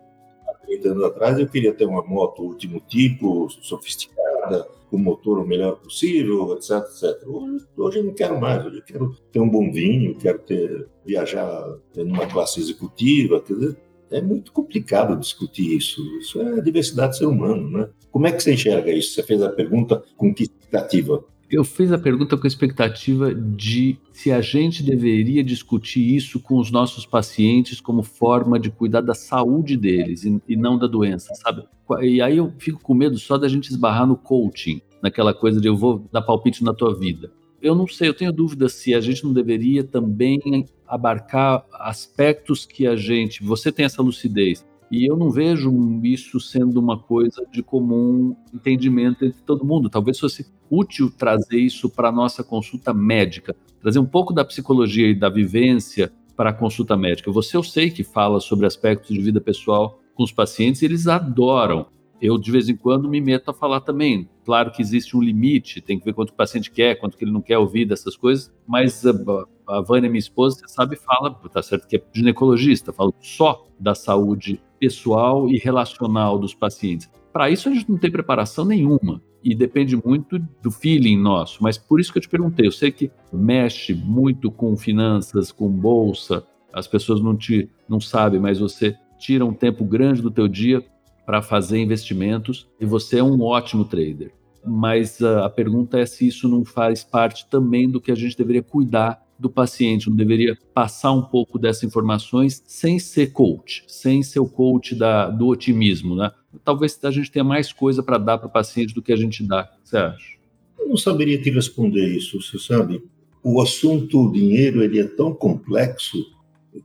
Há 0.47 0.53
30 0.65 0.89
anos 0.89 1.03
atrás 1.05 1.39
eu 1.39 1.47
queria 1.47 1.73
ter 1.73 1.85
uma 1.85 2.03
moto 2.03 2.43
último 2.43 2.81
tipo, 2.87 3.49
sofisticada, 3.49 4.67
o 4.91 4.97
motor 4.97 5.39
o 5.39 5.47
melhor 5.47 5.79
possível, 5.79 6.53
etc, 6.53 6.71
etc. 6.71 7.27
Hoje, 7.27 7.65
hoje 7.77 7.99
eu 7.99 8.03
não 8.03 8.13
quero 8.13 8.39
mais, 8.39 8.65
hoje 8.65 8.77
eu 8.77 8.83
quero 8.83 9.15
ter 9.31 9.39
um 9.39 9.49
bom 9.49 9.71
vinho, 9.71 10.15
quero 10.15 10.39
ter 10.39 10.87
viajar 11.05 11.77
numa 11.95 12.27
classe 12.27 12.59
executiva, 12.59 13.41
quer 13.41 13.53
dizer, 13.53 13.77
é 14.09 14.21
muito 14.21 14.51
complicado 14.51 15.19
discutir 15.19 15.75
isso. 15.75 16.01
Isso 16.19 16.41
é 16.41 16.59
a 16.59 16.61
diversidade 16.61 17.11
do 17.11 17.17
ser 17.17 17.25
humano, 17.25 17.69
né? 17.69 17.89
Como 18.11 18.25
é 18.25 18.31
que 18.31 18.41
você 18.41 18.53
enxerga 18.53 18.91
isso? 18.91 19.13
Você 19.13 19.23
fez 19.23 19.41
a 19.41 19.49
pergunta 19.49 20.03
com 20.15 20.33
que 20.33 20.43
expectativa? 20.43 21.23
Eu 21.49 21.63
fiz 21.63 21.93
a 21.93 21.97
pergunta 21.97 22.35
com 22.35 22.45
a 22.45 22.47
expectativa 22.47 23.33
de 23.33 23.97
se 24.11 24.33
a 24.33 24.41
gente 24.41 24.83
deveria 24.83 25.41
discutir 25.41 26.13
isso 26.13 26.41
com 26.41 26.57
os 26.59 26.69
nossos 26.69 27.05
pacientes 27.05 27.79
como 27.79 28.03
forma 28.03 28.59
de 28.59 28.69
cuidar 28.69 28.99
da 28.99 29.13
saúde 29.13 29.77
deles 29.77 30.25
e, 30.25 30.41
e 30.45 30.57
não 30.57 30.77
da 30.77 30.87
doença, 30.87 31.33
sabe? 31.35 31.63
E 32.01 32.21
aí 32.21 32.35
eu 32.35 32.53
fico 32.57 32.81
com 32.81 32.93
medo 32.93 33.17
só 33.17 33.37
da 33.37 33.47
gente 33.47 33.69
esbarrar 33.69 34.05
no 34.05 34.17
coaching, 34.17 34.81
naquela 35.01 35.33
coisa 35.33 35.61
de 35.61 35.69
eu 35.69 35.77
vou 35.77 36.05
dar 36.11 36.21
palpite 36.21 36.65
na 36.65 36.73
tua 36.73 36.93
vida. 36.93 37.31
Eu 37.61 37.73
não 37.73 37.87
sei, 37.87 38.09
eu 38.09 38.13
tenho 38.13 38.33
dúvida 38.33 38.67
se 38.67 38.93
a 38.93 38.99
gente 38.99 39.23
não 39.23 39.31
deveria 39.31 39.85
também 39.85 40.65
abarcar 40.85 41.65
aspectos 41.71 42.65
que 42.65 42.85
a 42.85 42.97
gente. 42.97 43.41
Você 43.41 43.71
tem 43.71 43.85
essa 43.85 44.01
lucidez, 44.01 44.65
e 44.89 45.09
eu 45.09 45.17
não 45.17 45.29
vejo 45.29 45.71
isso 46.03 46.39
sendo 46.39 46.79
uma 46.79 46.97
coisa 46.97 47.45
de 47.51 47.61
comum 47.61 48.35
entendimento 48.53 49.25
entre 49.25 49.41
todo 49.41 49.65
mundo. 49.65 49.89
Talvez 49.89 50.19
fosse 50.19 50.45
útil 50.69 51.11
trazer 51.11 51.59
isso 51.59 51.89
para 51.89 52.09
a 52.09 52.11
nossa 52.11 52.43
consulta 52.43 52.93
médica, 52.93 53.55
trazer 53.81 53.99
um 53.99 54.05
pouco 54.05 54.33
da 54.33 54.45
psicologia 54.45 55.07
e 55.07 55.15
da 55.15 55.29
vivência 55.29 56.11
para 56.35 56.51
a 56.51 56.53
consulta 56.53 56.95
médica. 56.95 57.31
Você 57.31 57.57
eu 57.57 57.63
sei 57.63 57.89
que 57.89 58.03
fala 58.03 58.39
sobre 58.39 58.65
aspectos 58.65 59.15
de 59.15 59.21
vida 59.21 59.41
pessoal 59.41 59.99
com 60.17 60.23
os 60.23 60.31
pacientes, 60.31 60.81
e 60.81 60.85
eles 60.85 61.07
adoram. 61.07 61.85
Eu, 62.19 62.37
de 62.39 62.51
vez 62.51 62.67
em 62.67 62.75
quando, 62.75 63.07
me 63.07 63.21
meto 63.21 63.51
a 63.51 63.53
falar 63.53 63.81
também. 63.81 64.27
Claro 64.43 64.71
que 64.71 64.81
existe 64.81 65.15
um 65.15 65.21
limite, 65.21 65.81
tem 65.81 65.99
que 65.99 66.05
ver 66.05 66.13
quanto 66.13 66.31
o 66.31 66.33
paciente 66.33 66.71
quer, 66.71 66.95
quanto 66.95 67.15
que 67.15 67.23
ele 67.23 67.31
não 67.31 67.41
quer 67.41 67.59
ouvir 67.59 67.85
dessas 67.85 68.17
coisas, 68.17 68.51
mas 68.65 69.05
a, 69.05 69.81
Vânia, 69.81 70.09
minha 70.09 70.19
esposa, 70.19 70.57
você 70.57 70.67
sabe, 70.67 70.95
fala, 70.95 71.31
tá 71.31 71.61
certo 71.61 71.87
que 71.87 71.97
é 71.97 72.03
ginecologista, 72.11 72.91
fala 72.91 73.13
só 73.19 73.67
da 73.79 73.93
saúde 73.93 74.59
pessoal 74.79 75.49
e 75.49 75.57
relacional 75.57 76.37
dos 76.39 76.53
pacientes. 76.53 77.09
Para 77.31 77.49
isso 77.49 77.69
a 77.69 77.73
gente 77.73 77.89
não 77.89 77.97
tem 77.97 78.11
preparação 78.11 78.65
nenhuma 78.65 79.21
e 79.43 79.53
depende 79.53 79.95
muito 79.95 80.39
do 80.61 80.71
feeling 80.71 81.17
nosso. 81.17 81.61
Mas 81.61 81.77
por 81.77 81.99
isso 81.99 82.11
que 82.11 82.17
eu 82.17 82.21
te 82.21 82.29
perguntei, 82.29 82.67
eu 82.67 82.71
sei 82.71 82.91
que 82.91 83.11
mexe 83.31 83.93
muito 83.93 84.49
com 84.49 84.75
finanças, 84.75 85.51
com 85.51 85.69
bolsa, 85.69 86.45
as 86.73 86.87
pessoas 86.87 87.21
não 87.21 87.35
te 87.35 87.69
não 87.87 87.99
sabem, 87.99 88.39
mas 88.39 88.59
você 88.59 88.95
tira 89.17 89.45
um 89.45 89.53
tempo 89.53 89.85
grande 89.85 90.21
do 90.21 90.31
teu 90.31 90.47
dia 90.47 90.83
para 91.25 91.41
fazer 91.41 91.79
investimentos 91.79 92.67
e 92.79 92.85
você 92.85 93.19
é 93.19 93.23
um 93.23 93.41
ótimo 93.41 93.85
trader. 93.85 94.31
Mas 94.65 95.21
a, 95.21 95.45
a 95.45 95.49
pergunta 95.49 95.99
é 95.99 96.05
se 96.05 96.27
isso 96.27 96.47
não 96.47 96.65
faz 96.65 97.03
parte 97.03 97.47
também 97.49 97.89
do 97.89 98.01
que 98.01 98.11
a 98.11 98.15
gente 98.15 98.37
deveria 98.37 98.63
cuidar 98.63 99.21
do 99.39 99.49
paciente, 99.49 100.09
não 100.09 100.15
deveria 100.15 100.57
passar 100.73 101.11
um 101.11 101.21
pouco 101.21 101.59
dessas 101.59 101.83
informações 101.83 102.63
sem 102.65 102.99
ser 102.99 103.31
coach, 103.31 103.83
sem 103.87 104.23
ser 104.23 104.39
o 104.39 104.47
coach 104.47 104.95
da, 104.95 105.29
do 105.29 105.47
otimismo, 105.47 106.15
né? 106.15 106.31
Talvez 106.63 106.99
a 107.03 107.11
gente 107.11 107.31
tenha 107.31 107.43
mais 107.43 107.71
coisa 107.71 108.01
para 108.01 108.17
dar 108.17 108.37
para 108.37 108.47
o 108.47 108.51
paciente 108.51 108.93
do 108.93 109.01
que 109.01 109.13
a 109.13 109.15
gente 109.15 109.43
dá. 109.43 109.61
O 109.61 109.83
que 109.83 109.89
você 109.89 109.97
acha? 109.97 110.37
Eu 110.79 110.89
não 110.89 110.97
saberia 110.97 111.41
te 111.41 111.49
responder 111.49 112.07
isso, 112.07 112.41
você 112.41 112.57
sabe. 112.57 113.03
O 113.43 113.61
assunto 113.61 114.31
dinheiro 114.31 114.83
ele 114.83 114.99
é 114.99 115.05
tão 115.05 115.33
complexo, 115.33 116.17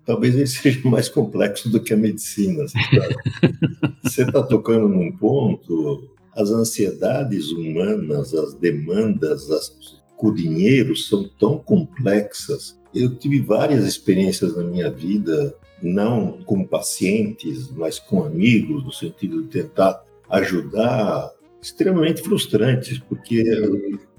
talvez 0.04 0.34
ele 0.34 0.46
seja 0.48 0.88
mais 0.88 1.08
complexo 1.08 1.70
do 1.70 1.80
que 1.80 1.92
a 1.92 1.96
medicina. 1.96 2.64
Você 4.02 4.22
está 4.22 4.42
tocando 4.44 4.88
num 4.88 5.12
ponto, 5.12 6.08
as 6.34 6.50
ansiedades 6.50 7.50
humanas, 7.50 8.34
as 8.34 8.54
demandas, 8.54 9.50
as 9.50 10.01
o 10.28 10.32
dinheiro 10.32 10.96
são 10.96 11.28
tão 11.38 11.58
complexas. 11.58 12.78
Eu 12.94 13.14
tive 13.14 13.40
várias 13.40 13.84
experiências 13.84 14.56
na 14.56 14.62
minha 14.62 14.90
vida, 14.90 15.54
não 15.82 16.38
com 16.44 16.64
pacientes, 16.64 17.70
mas 17.70 17.98
com 17.98 18.22
amigos, 18.22 18.84
no 18.84 18.92
sentido 18.92 19.42
de 19.42 19.48
tentar 19.48 20.04
ajudar, 20.30 21.30
extremamente 21.60 22.22
frustrantes, 22.22 22.98
porque 22.98 23.44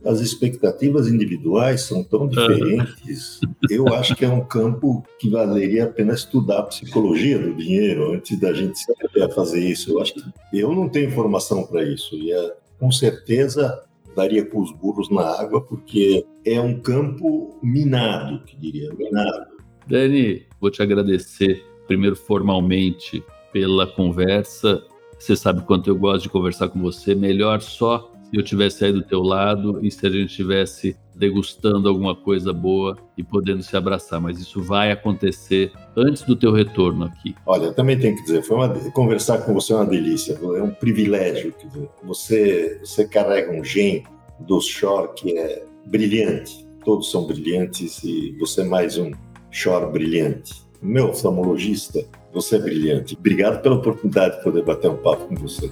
as 0.06 0.20
expectativas 0.20 1.08
individuais 1.08 1.82
são 1.82 2.04
tão 2.04 2.28
diferentes. 2.28 3.40
Eu 3.70 3.88
acho 3.96 4.16
que 4.16 4.26
é 4.26 4.30
um 4.30 4.46
campo 4.46 5.04
que 5.20 5.30
valeria 5.30 5.86
a 5.86 5.88
pena 5.88 6.14
estudar 6.14 6.60
a 6.60 6.64
psicologia 6.64 7.38
do 7.38 7.54
dinheiro 7.54 8.14
antes 8.14 8.40
da 8.40 8.54
gente 8.54 8.78
se 8.78 9.22
a 9.22 9.30
fazer 9.30 9.60
isso. 9.60 9.92
Eu 9.92 10.02
acho 10.02 10.14
que 10.14 10.24
eu 10.54 10.74
não 10.74 10.88
tenho 10.90 11.12
formação 11.12 11.64
para 11.64 11.84
isso 11.84 12.16
e 12.16 12.32
é, 12.32 12.56
com 12.80 12.92
certeza 12.92 13.84
daria 14.16 14.46
com 14.46 14.62
os 14.62 14.72
burros 14.72 15.10
na 15.10 15.22
água, 15.22 15.62
porque 15.62 16.26
é 16.46 16.60
um 16.60 16.80
campo 16.80 17.60
minado, 17.62 18.44
que 18.46 18.56
diria, 18.58 18.94
minado. 18.94 19.54
Dani, 19.88 20.46
vou 20.62 20.72
te 20.72 20.82
agradecer, 20.82 21.66
primeiro 21.88 22.16
formalmente, 22.16 23.24
pela 23.52 23.86
conversa. 23.86 24.82
Você 25.18 25.36
sabe 25.36 25.62
quanto 25.64 25.90
eu 25.90 25.96
gosto 25.96 26.24
de 26.24 26.30
conversar 26.30 26.70
com 26.70 26.82
você. 26.82 27.14
Melhor 27.14 27.62
só 27.62 28.13
eu 28.38 28.44
tivesse 28.44 28.84
aí 28.84 28.92
do 28.92 29.04
teu 29.04 29.22
lado 29.22 29.80
e 29.86 29.92
se 29.92 30.06
a 30.06 30.10
gente 30.10 30.30
estivesse 30.30 30.98
degustando 31.16 31.88
alguma 31.88 32.16
coisa 32.16 32.52
boa 32.52 32.98
e 33.18 33.24
podendo 33.24 33.62
se 33.62 33.78
abraçar. 33.78 34.20
Mas 34.20 34.40
isso 34.40 34.62
vai 34.62 34.92
acontecer 34.92 35.72
antes 35.96 36.24
do 36.24 36.36
teu 36.36 36.52
retorno 36.52 37.06
aqui. 37.06 37.36
Olha, 37.46 37.72
também 37.72 38.00
tenho 38.00 38.16
que 38.16 38.24
dizer, 38.24 38.42
foi 38.42 38.58
uma, 38.58 38.70
conversar 38.92 39.40
com 39.40 39.54
você 39.54 39.74
é 39.74 39.76
uma 39.76 39.86
delícia, 39.86 40.34
é 40.34 40.64
um 40.64 40.72
privilégio. 40.72 41.54
Dizer, 41.64 41.90
você, 42.04 42.80
você 42.84 43.08
carrega 43.08 43.52
um 43.52 43.64
gene 43.64 44.04
do 44.40 44.60
Shore 44.60 45.10
que 45.16 45.38
é 45.38 45.64
brilhante. 45.86 46.66
Todos 46.84 47.12
são 47.12 47.26
brilhantes 47.26 48.04
e 48.04 48.36
você 48.40 48.62
é 48.62 48.66
mais 48.66 48.98
um 48.98 49.12
Shore 49.52 49.92
brilhante. 49.92 50.64
Meu 50.82 51.10
oftalmologista, 51.10 52.04
você 52.34 52.56
é 52.56 52.60
brilhante. 52.60 53.16
Obrigado 53.16 53.62
pela 53.62 53.76
oportunidade 53.76 54.38
de 54.38 54.44
poder 54.44 54.64
bater 54.64 54.90
um 54.90 54.98
papo 54.98 55.28
com 55.28 55.36
você. 55.36 55.72